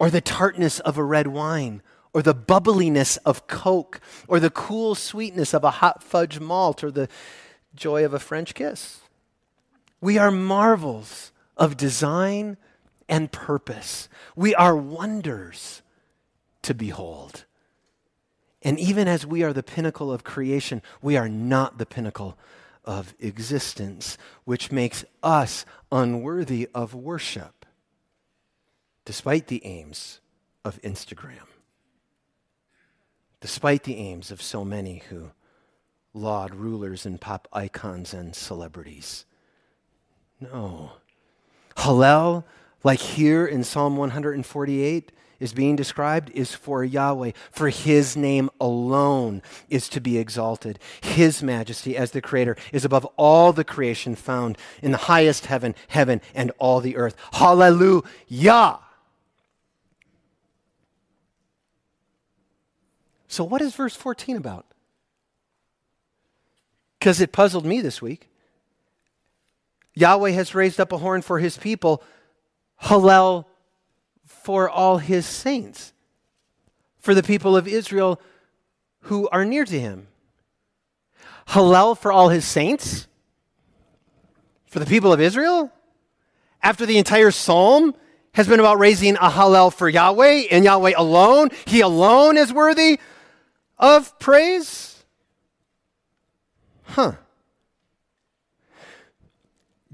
or 0.01 0.11
the 0.11 0.21
tartness 0.21 0.81
of 0.81 0.99
a 0.99 1.05
red 1.05 1.29
wine, 1.29 1.83
or 2.13 2.23
the 2.23 2.35
bubbliness 2.35 3.17
of 3.19 3.47
Coke, 3.47 4.01
or 4.27 4.41
the 4.41 4.51
cool 4.51 4.97
sweetness 4.97 5.55
of 5.55 5.63
a 5.63 5.71
hot 5.71 6.03
fudge 6.03 6.41
malt, 6.41 6.83
or 6.83 6.91
the 6.91 7.09
joy 7.77 8.05
of 8.05 8.13
a 8.13 8.19
French 8.19 8.55
kiss. 8.55 9.02
We 10.03 10.19
are 10.19 10.33
marvels 10.33 11.33
of 11.57 11.79
design 11.79 12.59
and 13.09 13.31
purpose. 13.31 14.09
We 14.35 14.53
are 14.55 14.77
wonders 14.77 15.81
to 16.63 16.75
behold. 16.75 17.45
And 18.63 18.81
even 18.81 19.07
as 19.07 19.25
we 19.25 19.45
are 19.45 19.53
the 19.53 19.63
pinnacle 19.63 20.13
of 20.13 20.25
creation, 20.25 20.83
we 21.01 21.17
are 21.17 21.29
not 21.29 21.79
the 21.79 21.87
pinnacle 21.87 22.37
of 22.85 23.15
existence, 23.21 24.19
which 24.45 24.73
makes 24.73 25.05
us 25.23 25.65
unworthy 25.93 26.69
of 26.75 26.95
worship, 26.95 27.65
despite 29.05 29.47
the 29.47 29.65
aims 29.65 30.21
of 30.65 30.83
Instagram, 30.83 31.47
despite 33.41 33.85
the 33.85 33.99
aims 33.99 34.33
of 34.33 34.43
so 34.43 34.65
many 34.65 34.99
who 35.11 35.31
laud 36.13 36.57
rulers 36.57 37.07
and 37.07 37.21
pop 37.21 37.47
icons 37.53 38.13
and 38.13 38.35
celebrities. 38.35 39.27
No. 40.43 40.93
Hallel, 41.77 42.45
like 42.83 42.99
here 42.99 43.47
in 43.47 43.63
Psalm 43.65 43.97
148, 43.97 45.13
is 45.39 45.53
being 45.53 45.75
described 45.75 46.31
is 46.31 46.55
for 46.55 46.85
Yahweh, 46.85 47.33
for 47.51 47.69
his 47.69 48.17
name 48.17 48.49
alone 48.61 49.43
is 49.69 49.89
to 49.89 50.01
be 50.01 50.17
exalted. 50.17 50.79
His 51.01 51.43
majesty 51.43 51.97
as 51.97 52.13
the 52.13 52.21
creator 52.21 52.57
is 52.73 52.85
above 52.85 53.05
all 53.17 53.53
the 53.53 53.65
creation 53.65 54.15
found 54.15 54.57
in 54.83 54.93
the 54.93 54.99
highest 54.99 55.47
heaven, 55.47 55.75
heaven, 55.89 56.21
and 56.35 56.53
all 56.59 56.81
the 56.81 56.97
earth. 56.97 57.17
Hallelujah. 57.33 58.79
So, 63.27 63.43
what 63.43 63.63
is 63.63 63.75
verse 63.75 63.97
14 63.97 64.37
about? 64.37 64.67
Because 66.99 67.21
it 67.21 67.33
puzzled 67.33 67.67
me 67.67 67.81
this 67.81 68.01
week. 68.01 68.29
Yahweh 69.95 70.31
has 70.31 70.55
raised 70.55 70.81
up 70.81 70.93
a 70.93 70.99
horn 70.99 71.23
for 71.23 71.39
his 71.39 71.57
people, 71.57 72.03
Hallel 72.83 73.47
for 74.25 74.69
all 74.69 74.99
his 74.99 75.27
saints, 75.27 75.93
for 76.99 77.15
the 77.15 77.23
people 77.23 77.57
of 77.57 77.69
Israel 77.69 78.21
who 79.03 79.29
are 79.29 79.45
near 79.45 79.65
to 79.65 79.79
him. 79.79 80.09
Hallel 81.49 81.97
for 81.99 82.13
all 82.13 82.29
his 82.29 82.45
saints? 82.45 83.07
For 84.67 84.79
the 84.79 84.87
people 84.87 85.13
of 85.13 85.21
Israel? 85.21 85.71
After 86.63 86.87
the 86.87 86.99
entire 86.99 87.31
psalm 87.31 87.95
has 88.35 88.49
been 88.49 88.61
about 88.61 88.79
raising 88.79 89.17
a 89.17 89.29
Hallel 89.29 89.73
for 89.73 89.89
Yahweh 89.89 90.45
and 90.51 90.65
Yahweh 90.65 90.93
alone, 90.97 91.51
he 91.67 91.81
alone 91.81 92.39
is 92.39 92.53
worthy 92.53 92.99
of 93.79 94.19
praise? 94.19 95.05
Huh. 96.85 97.13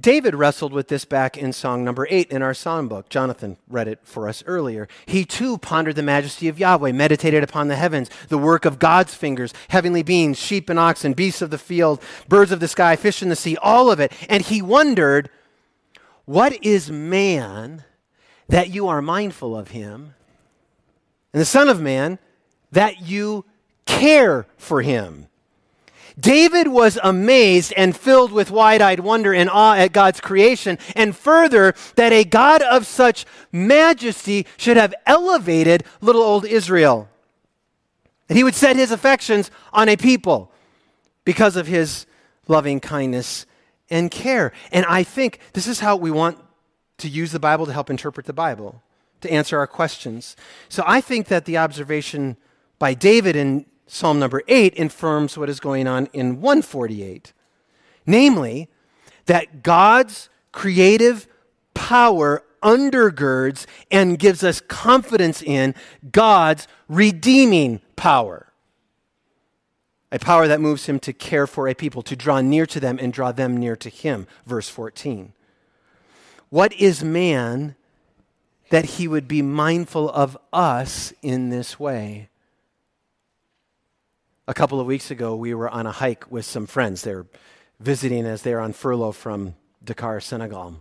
David 0.00 0.36
wrestled 0.36 0.72
with 0.72 0.86
this 0.86 1.04
back 1.04 1.36
in 1.36 1.52
song 1.52 1.84
number 1.84 2.06
eight 2.08 2.30
in 2.30 2.40
our 2.40 2.54
psalm 2.54 2.86
book. 2.86 3.08
Jonathan 3.08 3.56
read 3.68 3.88
it 3.88 3.98
for 4.04 4.28
us 4.28 4.44
earlier. 4.46 4.86
He 5.06 5.24
too 5.24 5.58
pondered 5.58 5.96
the 5.96 6.04
majesty 6.04 6.46
of 6.46 6.58
Yahweh, 6.58 6.92
meditated 6.92 7.42
upon 7.42 7.66
the 7.66 7.74
heavens, 7.74 8.08
the 8.28 8.38
work 8.38 8.64
of 8.64 8.78
God's 8.78 9.14
fingers, 9.14 9.52
heavenly 9.68 10.04
beings, 10.04 10.38
sheep 10.38 10.70
and 10.70 10.78
oxen, 10.78 11.14
beasts 11.14 11.42
of 11.42 11.50
the 11.50 11.58
field, 11.58 12.00
birds 12.28 12.52
of 12.52 12.60
the 12.60 12.68
sky, 12.68 12.94
fish 12.94 13.22
in 13.22 13.28
the 13.28 13.34
sea, 13.34 13.56
all 13.60 13.90
of 13.90 13.98
it. 13.98 14.12
And 14.28 14.44
he 14.44 14.62
wondered, 14.62 15.30
What 16.26 16.64
is 16.64 16.92
man 16.92 17.82
that 18.46 18.70
you 18.70 18.86
are 18.86 19.02
mindful 19.02 19.56
of 19.56 19.68
him? 19.68 20.14
And 21.32 21.40
the 21.40 21.46
Son 21.46 21.68
of 21.68 21.80
Man 21.80 22.20
that 22.70 23.02
you 23.02 23.44
care 23.84 24.46
for 24.56 24.82
him. 24.82 25.26
David 26.18 26.68
was 26.68 26.98
amazed 27.02 27.72
and 27.76 27.96
filled 27.96 28.32
with 28.32 28.50
wide 28.50 28.82
eyed 28.82 29.00
wonder 29.00 29.32
and 29.32 29.48
awe 29.48 29.74
at 29.74 29.92
God's 29.92 30.20
creation, 30.20 30.78
and 30.96 31.16
further, 31.16 31.74
that 31.94 32.12
a 32.12 32.24
God 32.24 32.62
of 32.62 32.86
such 32.86 33.24
majesty 33.52 34.46
should 34.56 34.76
have 34.76 34.94
elevated 35.06 35.84
little 36.00 36.22
old 36.22 36.44
Israel. 36.44 37.08
That 38.26 38.36
he 38.36 38.44
would 38.44 38.54
set 38.54 38.76
his 38.76 38.90
affections 38.90 39.50
on 39.72 39.88
a 39.88 39.96
people 39.96 40.52
because 41.24 41.56
of 41.56 41.66
his 41.66 42.06
loving 42.46 42.80
kindness 42.80 43.46
and 43.90 44.10
care. 44.10 44.52
And 44.72 44.84
I 44.86 45.02
think 45.02 45.40
this 45.52 45.66
is 45.66 45.80
how 45.80 45.96
we 45.96 46.10
want 46.10 46.38
to 46.98 47.08
use 47.08 47.32
the 47.32 47.38
Bible 47.38 47.66
to 47.66 47.72
help 47.72 47.90
interpret 47.90 48.26
the 48.26 48.32
Bible, 48.32 48.82
to 49.20 49.30
answer 49.30 49.58
our 49.58 49.66
questions. 49.66 50.36
So 50.68 50.82
I 50.86 51.00
think 51.00 51.28
that 51.28 51.44
the 51.44 51.58
observation 51.58 52.36
by 52.78 52.94
David 52.94 53.36
in 53.36 53.66
Psalm 53.88 54.18
number 54.18 54.42
8 54.46 54.74
infirms 54.74 55.36
what 55.36 55.48
is 55.48 55.60
going 55.60 55.88
on 55.88 56.08
in 56.12 56.40
148. 56.40 57.32
Namely, 58.06 58.68
that 59.26 59.62
God's 59.62 60.28
creative 60.52 61.26
power 61.74 62.44
undergirds 62.62 63.66
and 63.90 64.18
gives 64.18 64.44
us 64.44 64.60
confidence 64.60 65.42
in 65.42 65.74
God's 66.12 66.68
redeeming 66.88 67.80
power. 67.96 68.52
A 70.12 70.18
power 70.18 70.46
that 70.48 70.60
moves 70.60 70.86
him 70.86 70.98
to 71.00 71.12
care 71.12 71.46
for 71.46 71.68
a 71.68 71.74
people, 71.74 72.02
to 72.02 72.16
draw 72.16 72.40
near 72.40 72.66
to 72.66 72.80
them 72.80 72.98
and 73.00 73.12
draw 73.12 73.32
them 73.32 73.56
near 73.56 73.76
to 73.76 73.88
him. 73.88 74.26
Verse 74.46 74.68
14. 74.68 75.32
What 76.50 76.72
is 76.74 77.04
man 77.04 77.74
that 78.70 78.84
he 78.84 79.08
would 79.08 79.28
be 79.28 79.42
mindful 79.42 80.10
of 80.10 80.36
us 80.52 81.12
in 81.22 81.50
this 81.50 81.78
way? 81.78 82.28
A 84.48 84.54
couple 84.54 84.80
of 84.80 84.86
weeks 84.86 85.10
ago, 85.10 85.36
we 85.36 85.52
were 85.52 85.68
on 85.68 85.86
a 85.86 85.92
hike 85.92 86.32
with 86.32 86.46
some 86.46 86.66
friends. 86.66 87.02
They're 87.02 87.26
visiting 87.80 88.24
as 88.24 88.40
they're 88.40 88.60
on 88.60 88.72
furlough 88.72 89.12
from 89.12 89.54
Dakar, 89.84 90.20
Senegal. 90.20 90.80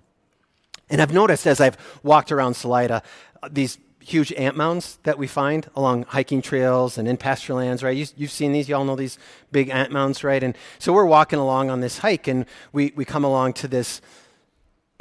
And 0.90 1.02
I've 1.02 1.12
noticed 1.12 1.46
as 1.46 1.60
I've 1.60 1.76
walked 2.02 2.32
around 2.32 2.54
Salida, 2.54 3.04
uh, 3.44 3.50
these 3.52 3.78
huge 4.00 4.32
ant 4.32 4.56
mounds 4.56 5.00
that 5.04 5.18
we 5.18 5.28
find 5.28 5.70
along 5.76 6.04
hiking 6.04 6.42
trails 6.42 6.98
and 6.98 7.10
in 7.10 7.18
pasture 7.18 7.56
lands, 7.56 7.84
right? 7.84 7.98
You, 7.98 8.06
have 8.22 8.32
seen 8.32 8.54
these, 8.54 8.70
you 8.70 8.76
all 8.78 8.86
know 8.86 8.96
these 8.96 9.20
big 9.52 9.68
ant 9.68 9.92
mounds, 9.92 10.24
right? 10.24 10.42
And 10.42 10.56
so 10.80 10.94
we're 10.94 11.06
walking 11.06 11.38
along 11.38 11.70
on 11.70 11.82
this 11.82 11.98
hike 11.98 12.30
and 12.30 12.46
we, 12.72 12.94
we 12.96 13.04
come 13.04 13.26
along 13.26 13.52
to 13.56 13.68
this 13.68 14.00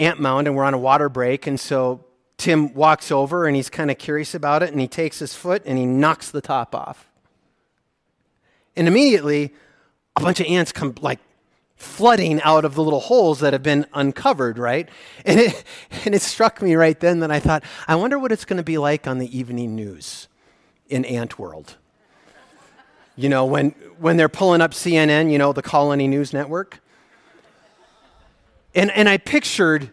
ant 0.00 0.18
mound 0.18 0.48
and 0.48 0.56
we're 0.56 0.64
on 0.64 0.74
a 0.74 0.78
water 0.78 1.08
break. 1.08 1.46
And 1.46 1.60
so 1.60 2.04
Tim 2.36 2.74
walks 2.74 3.12
over 3.12 3.46
and 3.46 3.54
he's 3.54 3.70
kind 3.70 3.92
of 3.92 3.98
curious 3.98 4.34
about 4.34 4.64
it 4.64 4.72
and 4.72 4.80
he 4.80 4.88
takes 4.88 5.20
his 5.20 5.36
foot 5.36 5.62
and 5.66 5.78
he 5.78 5.86
knocks 5.86 6.32
the 6.32 6.40
top 6.40 6.74
off. 6.74 7.06
And 8.76 8.86
immediately, 8.88 9.54
a 10.16 10.20
bunch 10.20 10.40
of 10.40 10.46
ants 10.46 10.72
come 10.72 10.94
like 11.00 11.20
flooding 11.76 12.40
out 12.42 12.64
of 12.64 12.74
the 12.74 12.82
little 12.82 13.00
holes 13.00 13.40
that 13.40 13.52
have 13.52 13.62
been 13.62 13.86
uncovered, 13.92 14.58
right? 14.58 14.88
And 15.24 15.40
it, 15.40 15.64
and 16.04 16.14
it 16.14 16.22
struck 16.22 16.62
me 16.62 16.74
right 16.74 16.98
then 16.98 17.20
that 17.20 17.30
I 17.30 17.38
thought, 17.38 17.62
I 17.86 17.96
wonder 17.96 18.18
what 18.18 18.32
it's 18.32 18.44
going 18.44 18.56
to 18.56 18.62
be 18.62 18.78
like 18.78 19.06
on 19.06 19.18
the 19.18 19.36
evening 19.36 19.74
news 19.76 20.28
in 20.88 21.04
Ant 21.04 21.38
World. 21.38 21.76
You 23.16 23.28
know, 23.28 23.46
when, 23.46 23.70
when 23.98 24.16
they're 24.16 24.28
pulling 24.28 24.60
up 24.60 24.72
CNN, 24.72 25.30
you 25.30 25.38
know, 25.38 25.52
the 25.52 25.62
Colony 25.62 26.06
News 26.06 26.32
Network. 26.32 26.80
And, 28.74 28.90
and 28.90 29.08
I 29.08 29.16
pictured 29.16 29.90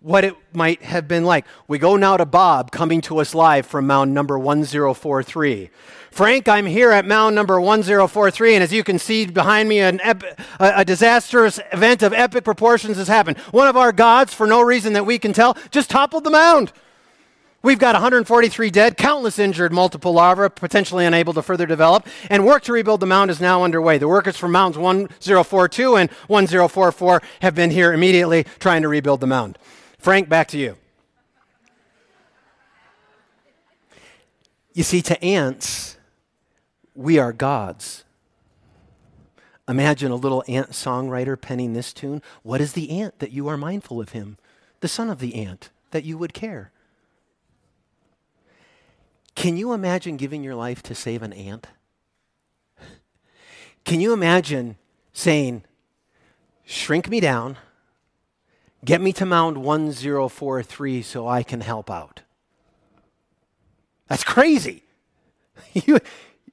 what 0.00 0.24
it 0.24 0.34
might 0.52 0.82
have 0.82 1.06
been 1.06 1.24
like. 1.24 1.44
We 1.68 1.78
go 1.78 1.96
now 1.96 2.16
to 2.16 2.26
Bob 2.26 2.72
coming 2.72 3.00
to 3.02 3.18
us 3.18 3.34
live 3.34 3.66
from 3.66 3.86
mound 3.86 4.12
number 4.12 4.38
1043. 4.38 5.70
Frank, 6.10 6.48
I'm 6.48 6.66
here 6.66 6.90
at 6.90 7.06
mound 7.06 7.34
number 7.34 7.60
1043, 7.60 8.54
and 8.54 8.64
as 8.64 8.72
you 8.72 8.82
can 8.82 8.98
see 8.98 9.26
behind 9.26 9.68
me, 9.68 9.80
an 9.80 10.00
a 10.58 10.84
disastrous 10.84 11.60
event 11.72 12.02
of 12.02 12.12
epic 12.12 12.44
proportions 12.44 12.96
has 12.96 13.08
happened. 13.08 13.38
One 13.50 13.68
of 13.68 13.76
our 13.76 13.92
gods, 13.92 14.34
for 14.34 14.46
no 14.46 14.60
reason 14.60 14.94
that 14.94 15.06
we 15.06 15.18
can 15.18 15.32
tell, 15.32 15.56
just 15.70 15.90
toppled 15.90 16.24
the 16.24 16.30
mound. 16.30 16.72
We've 17.60 17.78
got 17.78 17.94
143 17.94 18.70
dead, 18.70 18.96
countless 18.96 19.38
injured, 19.38 19.72
multiple 19.72 20.12
larvae 20.12 20.48
potentially 20.48 21.04
unable 21.04 21.34
to 21.34 21.42
further 21.42 21.66
develop, 21.66 22.06
and 22.30 22.46
work 22.46 22.62
to 22.64 22.72
rebuild 22.72 23.00
the 23.00 23.06
mound 23.06 23.30
is 23.30 23.40
now 23.40 23.64
underway. 23.64 23.98
The 23.98 24.06
workers 24.06 24.36
from 24.36 24.52
mounds 24.52 24.78
1042 24.78 25.96
and 25.96 26.10
1044 26.28 27.22
have 27.42 27.54
been 27.56 27.70
here 27.70 27.92
immediately 27.92 28.44
trying 28.60 28.82
to 28.82 28.88
rebuild 28.88 29.20
the 29.20 29.26
mound. 29.26 29.58
Frank, 29.98 30.28
back 30.28 30.46
to 30.48 30.58
you. 30.58 30.76
You 34.72 34.84
see, 34.84 35.02
to 35.02 35.24
ants, 35.24 35.87
we 36.98 37.18
are 37.18 37.32
gods. 37.32 38.04
Imagine 39.68 40.10
a 40.10 40.16
little 40.16 40.42
ant 40.48 40.70
songwriter 40.70 41.40
penning 41.40 41.72
this 41.72 41.92
tune. 41.92 42.22
What 42.42 42.60
is 42.60 42.72
the 42.72 42.90
ant 42.90 43.18
that 43.20 43.30
you 43.30 43.46
are 43.46 43.56
mindful 43.56 44.00
of 44.00 44.10
him? 44.10 44.38
The 44.80 44.88
son 44.88 45.08
of 45.08 45.20
the 45.20 45.34
ant 45.36 45.70
that 45.92 46.04
you 46.04 46.18
would 46.18 46.34
care. 46.34 46.72
Can 49.34 49.56
you 49.56 49.72
imagine 49.72 50.16
giving 50.16 50.42
your 50.42 50.56
life 50.56 50.82
to 50.82 50.94
save 50.94 51.22
an 51.22 51.32
ant? 51.32 51.68
Can 53.84 54.00
you 54.00 54.12
imagine 54.12 54.76
saying, 55.12 55.62
shrink 56.64 57.08
me 57.08 57.20
down, 57.20 57.58
Get 58.84 59.00
me 59.00 59.12
to 59.14 59.26
mound 59.26 59.58
1043 59.58 61.02
so 61.02 61.26
I 61.26 61.42
can 61.42 61.60
help 61.60 61.90
out. 61.90 62.22
That's 64.08 64.24
crazy. 64.24 64.82
You, 65.74 65.98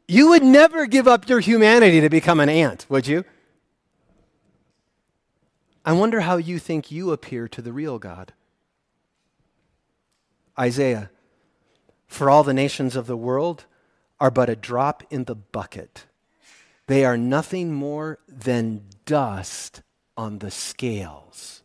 you 0.07 0.29
would 0.29 0.43
never 0.43 0.85
give 0.85 1.07
up 1.07 1.27
your 1.27 1.39
humanity 1.39 2.01
to 2.01 2.09
become 2.09 2.39
an 2.39 2.49
ant, 2.49 2.85
would 2.89 3.07
you? 3.07 3.25
I 5.85 5.93
wonder 5.93 6.21
how 6.21 6.37
you 6.37 6.59
think 6.59 6.91
you 6.91 7.11
appear 7.11 7.47
to 7.47 7.61
the 7.61 7.71
real 7.71 7.99
God. 7.99 8.33
Isaiah, 10.57 11.09
for 12.07 12.29
all 12.29 12.43
the 12.43 12.53
nations 12.53 12.95
of 12.95 13.07
the 13.07 13.17
world 13.17 13.65
are 14.19 14.31
but 14.31 14.49
a 14.49 14.55
drop 14.55 15.03
in 15.09 15.25
the 15.25 15.35
bucket. 15.35 16.05
They 16.87 17.03
are 17.03 17.17
nothing 17.17 17.73
more 17.73 18.19
than 18.27 18.83
dust 19.05 19.81
on 20.15 20.39
the 20.39 20.51
scales. 20.51 21.61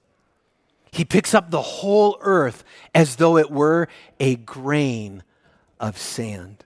He 0.91 1.05
picks 1.05 1.35
up 1.35 1.51
the 1.51 1.63
whole 1.63 2.19
earth 2.21 2.65
as 2.95 3.17
though 3.17 3.37
it 3.37 3.51
were 3.51 3.89
a 4.19 4.37
grain 4.37 5.23
of 5.79 5.97
sand. 5.97 6.65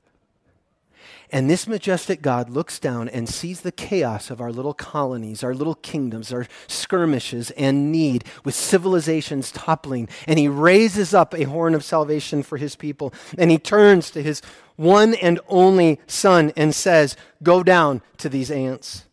And 1.35 1.51
this 1.51 1.67
majestic 1.67 2.23
God 2.23 2.49
looks 2.49 2.79
down 2.79 3.09
and 3.09 3.29
sees 3.29 3.63
the 3.63 3.73
chaos 3.73 4.31
of 4.31 4.41
our 4.41 4.53
little 4.53 4.73
colonies, 4.73 5.43
our 5.43 5.53
little 5.53 5.75
kingdoms, 5.75 6.33
our 6.33 6.47
skirmishes 6.69 7.51
and 7.57 7.91
need, 7.91 8.25
with 8.45 8.55
civilizations 8.55 9.51
toppling. 9.51 10.09
And 10.29 10.39
he 10.39 10.47
raises 10.47 11.13
up 11.13 11.35
a 11.35 11.43
horn 11.43 11.75
of 11.75 11.83
salvation 11.83 12.45
for 12.45 12.57
his 12.57 12.77
people. 12.77 13.13
And 13.37 13.51
he 13.51 13.59
turns 13.59 14.13
to 14.13 14.23
his 14.23 14.43
one 14.77 15.15
and 15.15 15.41
only 15.49 15.99
Son 16.07 16.53
and 16.57 16.73
says, 16.73 17.17
Go 17.43 17.65
down 17.65 18.01
to 18.19 18.29
these 18.29 18.53
ants, 18.53 19.05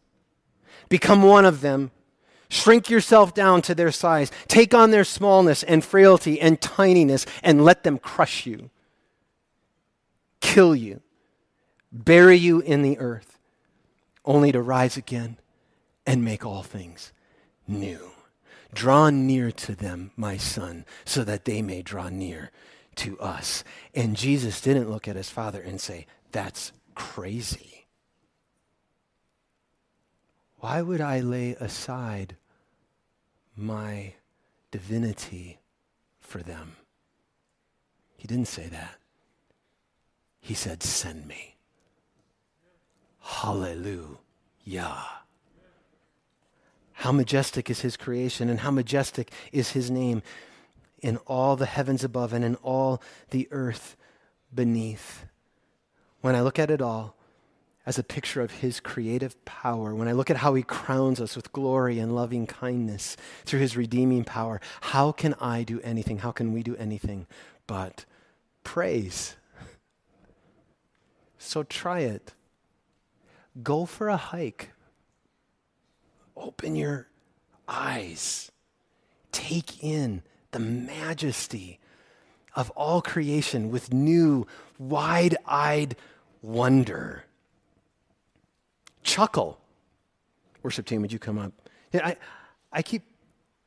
become 0.90 1.24
one 1.24 1.46
of 1.46 1.62
them 1.62 1.90
Shrink 2.50 2.90
yourself 2.90 3.34
down 3.34 3.62
to 3.62 3.74
their 3.74 3.94
size. 3.94 4.30
Take 4.50 4.74
on 4.74 4.92
their 4.92 5.06
smallness 5.06 5.64
and 5.64 5.86
frailty 5.86 6.42
and 6.42 6.60
tininess 6.60 7.26
and 7.42 7.64
let 7.64 7.84
them 7.84 7.98
crush 7.98 8.46
you, 8.46 8.70
kill 10.42 10.76
you, 10.76 11.00
bury 11.92 12.38
you 12.38 12.60
in 12.60 12.82
the 12.82 12.98
earth, 13.00 13.38
only 14.26 14.52
to 14.52 14.62
rise 14.62 14.98
again 14.98 15.38
and 16.06 16.24
make 16.24 16.46
all 16.46 16.64
things 16.64 17.12
new. 17.68 18.12
Draw 18.74 19.10
near 19.10 19.52
to 19.52 19.76
them, 19.76 20.12
my 20.16 20.38
son, 20.38 20.86
so 21.04 21.24
that 21.24 21.46
they 21.46 21.62
may 21.62 21.82
draw 21.82 22.10
near 22.10 22.52
to 22.96 23.20
us. 23.20 23.64
And 23.94 24.16
Jesus 24.16 24.62
didn't 24.62 24.90
look 24.90 25.08
at 25.08 25.16
his 25.16 25.30
father 25.30 25.62
and 25.62 25.80
say, 25.80 26.06
That's 26.32 26.72
crazy. 26.96 27.88
Why 30.60 30.82
would 30.82 31.02
I 31.02 31.20
lay 31.20 31.56
aside 31.60 32.38
my 33.56 34.14
divinity 34.72 35.60
for 36.20 36.42
them. 36.42 36.78
He 38.18 38.28
didn't 38.28 38.48
say 38.48 38.68
that. 38.68 38.98
He 40.40 40.54
said, 40.54 40.82
Send 40.82 41.28
me. 41.28 41.51
Hallelujah. 43.22 44.18
How 46.94 47.12
majestic 47.12 47.70
is 47.70 47.82
his 47.82 47.98
creation, 47.98 48.50
and 48.50 48.60
how 48.60 48.72
majestic 48.72 49.32
is 49.52 49.72
his 49.72 49.90
name 49.90 50.22
in 51.02 51.18
all 51.26 51.56
the 51.56 51.66
heavens 51.66 52.04
above 52.04 52.34
and 52.34 52.46
in 52.46 52.56
all 52.56 53.02
the 53.32 53.48
earth 53.52 53.96
beneath. 54.54 55.26
When 56.22 56.36
I 56.36 56.42
look 56.42 56.60
at 56.60 56.70
it 56.70 56.82
all, 56.82 57.16
as 57.84 57.98
a 57.98 58.04
picture 58.04 58.42
of 58.42 58.52
his 58.52 58.80
creative 58.80 59.44
power, 59.44 59.96
when 59.96 60.08
I 60.08 60.12
look 60.12 60.30
at 60.30 60.38
how 60.38 60.54
he 60.54 60.62
crowns 60.62 61.20
us 61.20 61.36
with 61.36 61.52
glory 61.52 61.98
and 61.98 62.16
loving 62.16 62.46
kindness 62.46 63.18
through 63.46 63.62
his 63.62 63.76
redeeming 63.76 64.24
power, 64.24 64.62
how 64.82 65.12
can 65.12 65.34
I 65.42 65.64
do 65.64 65.82
anything? 65.82 66.20
How 66.20 66.32
can 66.32 66.54
we 66.54 66.62
do 66.62 66.76
anything 66.76 67.26
but 67.66 68.06
praise? 68.64 69.36
So 71.40 71.64
try 71.64 72.02
it. 72.02 72.34
Go 73.62 73.86
for 73.86 74.10
a 74.10 74.18
hike. 74.18 74.72
Open 76.36 76.76
your 76.76 77.08
eyes. 77.68 78.52
Take 79.32 79.84
in 79.84 80.24
the 80.52 80.60
majesty 80.60 81.80
of 82.56 82.70
all 82.72 83.02
creation 83.02 83.72
with 83.72 83.94
new, 83.94 84.46
wide 84.78 85.38
eyed 85.46 85.96
wonder 86.42 87.26
chuckle. 89.04 89.60
Worship 90.64 90.86
team, 90.86 91.02
would 91.02 91.12
you 91.12 91.20
come 91.20 91.38
up? 91.38 91.52
Yeah, 91.92 92.08
I, 92.08 92.18
I 92.72 92.82
keep 92.82 93.04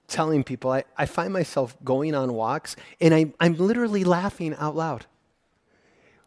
telling 0.08 0.44
people 0.44 0.70
I, 0.70 0.84
I 0.96 1.06
find 1.06 1.32
myself 1.32 1.76
going 1.84 2.14
on 2.14 2.34
walks 2.34 2.76
and 3.00 3.14
I, 3.14 3.32
I'm 3.40 3.54
literally 3.56 4.04
laughing 4.04 4.54
out 4.58 4.76
loud, 4.76 5.06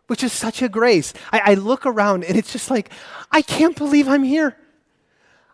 which 0.07 0.23
is 0.23 0.33
such 0.33 0.61
a 0.61 0.69
grace. 0.69 1.13
I, 1.31 1.51
I 1.51 1.53
look 1.53 1.85
around 1.85 2.23
and 2.23 2.37
it's 2.37 2.51
just 2.51 2.71
like, 2.71 2.91
I 3.31 3.41
can't 3.41 3.75
believe 3.75 4.07
I'm 4.07 4.23
here. 4.23 4.57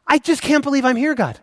I 0.07 0.17
just 0.17 0.41
can't 0.41 0.63
believe 0.63 0.85
I'm 0.85 0.95
here, 0.95 1.15
God. 1.15 1.39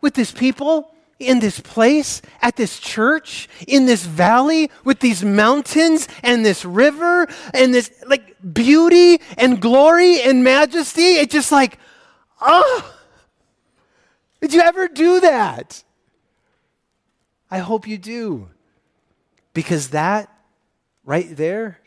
With 0.00 0.14
this 0.14 0.32
people, 0.32 0.94
in 1.18 1.40
this 1.40 1.60
place, 1.60 2.20
at 2.42 2.56
this 2.56 2.78
church, 2.78 3.48
in 3.66 3.86
this 3.86 4.04
valley, 4.04 4.70
with 4.84 5.00
these 5.00 5.24
mountains 5.24 6.08
and 6.22 6.44
this 6.44 6.64
river 6.64 7.26
and 7.54 7.72
this 7.72 7.90
like 8.06 8.36
beauty 8.52 9.20
and 9.38 9.60
glory 9.60 10.20
and 10.20 10.44
majesty. 10.44 11.14
It's 11.14 11.32
just 11.32 11.52
like, 11.52 11.78
oh, 12.40 12.94
did 14.40 14.52
you 14.52 14.60
ever 14.60 14.88
do 14.88 15.20
that? 15.20 15.82
I 17.50 17.58
hope 17.58 17.86
you 17.86 17.96
do. 17.96 18.48
Because 19.54 19.90
that 19.90 20.30
right 21.04 21.34
there 21.34 21.80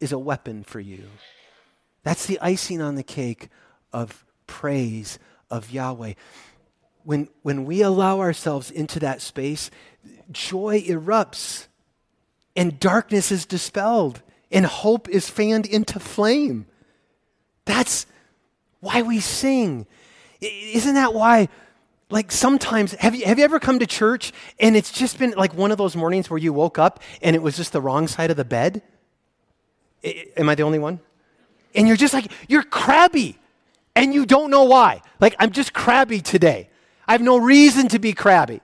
is 0.00 0.12
a 0.12 0.18
weapon 0.18 0.62
for 0.62 0.80
you. 0.80 1.04
That's 2.02 2.26
the 2.26 2.38
icing 2.40 2.80
on 2.80 2.94
the 2.94 3.02
cake 3.02 3.48
of 3.92 4.24
praise 4.46 5.18
of 5.50 5.70
Yahweh. 5.70 6.14
When, 7.04 7.28
when 7.42 7.64
we 7.64 7.82
allow 7.82 8.20
ourselves 8.20 8.70
into 8.70 9.00
that 9.00 9.20
space, 9.20 9.70
joy 10.30 10.82
erupts 10.82 11.66
and 12.54 12.80
darkness 12.80 13.30
is 13.30 13.46
dispelled 13.46 14.22
and 14.50 14.66
hope 14.66 15.08
is 15.08 15.28
fanned 15.28 15.66
into 15.66 16.00
flame. 16.00 16.66
That's 17.64 18.06
why 18.80 19.02
we 19.02 19.20
sing. 19.20 19.86
Isn't 20.40 20.94
that 20.94 21.14
why 21.14 21.48
like 22.08 22.30
sometimes 22.30 22.92
have 22.94 23.14
you, 23.16 23.24
have 23.26 23.38
you 23.38 23.44
ever 23.44 23.58
come 23.58 23.80
to 23.80 23.86
church 23.86 24.32
and 24.60 24.76
it's 24.76 24.92
just 24.92 25.18
been 25.18 25.32
like 25.32 25.54
one 25.54 25.72
of 25.72 25.78
those 25.78 25.96
mornings 25.96 26.30
where 26.30 26.38
you 26.38 26.52
woke 26.52 26.78
up 26.78 27.02
and 27.20 27.34
it 27.34 27.42
was 27.42 27.56
just 27.56 27.72
the 27.72 27.80
wrong 27.80 28.06
side 28.06 28.30
of 28.30 28.36
the 28.36 28.44
bed 28.44 28.82
am 30.36 30.48
i 30.48 30.54
the 30.54 30.62
only 30.62 30.78
one 30.78 31.00
and 31.74 31.86
you're 31.86 31.96
just 31.96 32.14
like 32.14 32.30
you're 32.48 32.62
crabby 32.62 33.38
and 33.94 34.14
you 34.14 34.26
don't 34.26 34.50
know 34.50 34.64
why 34.64 35.02
like 35.20 35.34
i'm 35.38 35.50
just 35.50 35.72
crabby 35.72 36.20
today 36.20 36.68
i 37.06 37.12
have 37.12 37.22
no 37.22 37.36
reason 37.36 37.88
to 37.88 37.98
be 37.98 38.12
crabby 38.12 38.60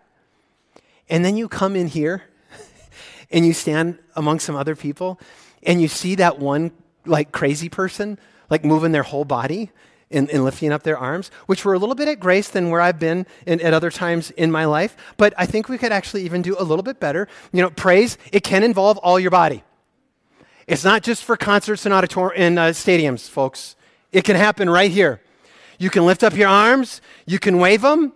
and 1.08 1.24
then 1.24 1.36
you 1.36 1.48
come 1.48 1.76
in 1.76 1.88
here 1.88 2.22
and 3.30 3.46
you 3.46 3.52
stand 3.52 3.98
among 4.16 4.38
some 4.38 4.56
other 4.56 4.76
people 4.76 5.18
and 5.62 5.80
you 5.80 5.88
see 5.88 6.14
that 6.14 6.38
one 6.38 6.70
like 7.04 7.32
crazy 7.32 7.68
person 7.68 8.18
like 8.50 8.64
moving 8.64 8.92
their 8.92 9.02
whole 9.02 9.24
body 9.24 9.70
and, 10.12 10.28
in, 10.30 10.44
lifting 10.44 10.72
up 10.72 10.82
their 10.82 10.98
arms, 10.98 11.30
which 11.46 11.64
were 11.64 11.74
a 11.74 11.78
little 11.78 11.94
bit 11.94 12.06
at 12.06 12.20
grace 12.20 12.48
than 12.48 12.70
where 12.70 12.80
I've 12.80 12.98
been 12.98 13.26
in, 13.46 13.60
at 13.60 13.72
other 13.72 13.90
times 13.90 14.30
in 14.32 14.52
my 14.52 14.66
life. 14.66 14.96
But 15.16 15.32
I 15.38 15.46
think 15.46 15.68
we 15.68 15.78
could 15.78 15.92
actually 15.92 16.24
even 16.24 16.42
do 16.42 16.54
a 16.58 16.62
little 16.62 16.82
bit 16.82 17.00
better. 17.00 17.28
You 17.52 17.62
know, 17.62 17.70
praise, 17.70 18.18
it 18.30 18.44
can 18.44 18.62
involve 18.62 18.98
all 18.98 19.18
your 19.18 19.30
body. 19.30 19.64
It's 20.66 20.84
not 20.84 21.02
just 21.02 21.24
for 21.24 21.36
concerts 21.36 21.84
and 21.86 21.94
auditor- 21.94 22.34
uh, 22.34 22.72
stadiums, 22.72 23.28
folks. 23.28 23.76
It 24.12 24.24
can 24.24 24.36
happen 24.36 24.68
right 24.70 24.90
here. 24.90 25.20
You 25.78 25.90
can 25.90 26.06
lift 26.06 26.22
up 26.22 26.36
your 26.36 26.48
arms, 26.48 27.00
you 27.26 27.38
can 27.38 27.58
wave 27.58 27.82
them, 27.82 28.12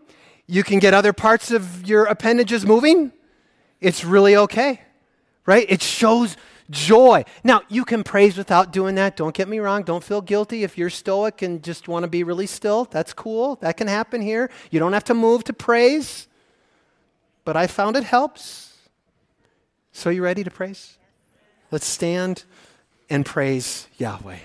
you 0.47 0.63
can 0.63 0.79
get 0.79 0.95
other 0.95 1.13
parts 1.13 1.51
of 1.51 1.87
your 1.89 2.05
appendages 2.05 2.65
moving. 2.65 3.13
It's 3.81 4.05
really 4.05 4.37
okay, 4.37 4.83
right? 5.45 5.67
It 5.69 5.83
shows 5.83 6.37
joy. 6.71 7.25
Now, 7.43 7.63
you 7.69 7.85
can 7.85 8.05
praise 8.05 8.37
without 8.37 8.73
doing 8.73 8.95
that. 8.97 9.17
Don't 9.17 9.35
get 9.35 9.49
me 9.49 9.59
wrong. 9.59 9.83
Don't 9.83 10.03
feel 10.03 10.21
guilty 10.21 10.63
if 10.65 10.79
you're 10.79 10.91
stoic 10.91 11.43
and 11.43 11.63
just 11.63 11.89
want 11.89 12.05
to 12.05 12.09
be 12.09 12.23
really 12.23 12.47
still. 12.47 12.85
That's 12.85 13.13
cool. 13.13 13.57
That 13.57 13.77
can 13.77 13.89
happen 13.89 14.21
here. 14.21 14.51
You 14.71 14.79
don't 14.79 14.93
have 14.93 15.05
to 15.05 15.15
move 15.15 15.45
to 15.45 15.53
praise. 15.53 16.29
But 17.45 17.57
I 17.57 17.67
found 17.67 17.97
it 17.97 18.05
helps. 18.05 18.77
So, 19.93 20.11
you 20.11 20.23
ready 20.23 20.45
to 20.45 20.51
praise? 20.51 20.99
Let's 21.71 21.87
stand 21.87 22.45
and 23.11 23.27
praise 23.27 23.89
Yahweh. 23.99 24.39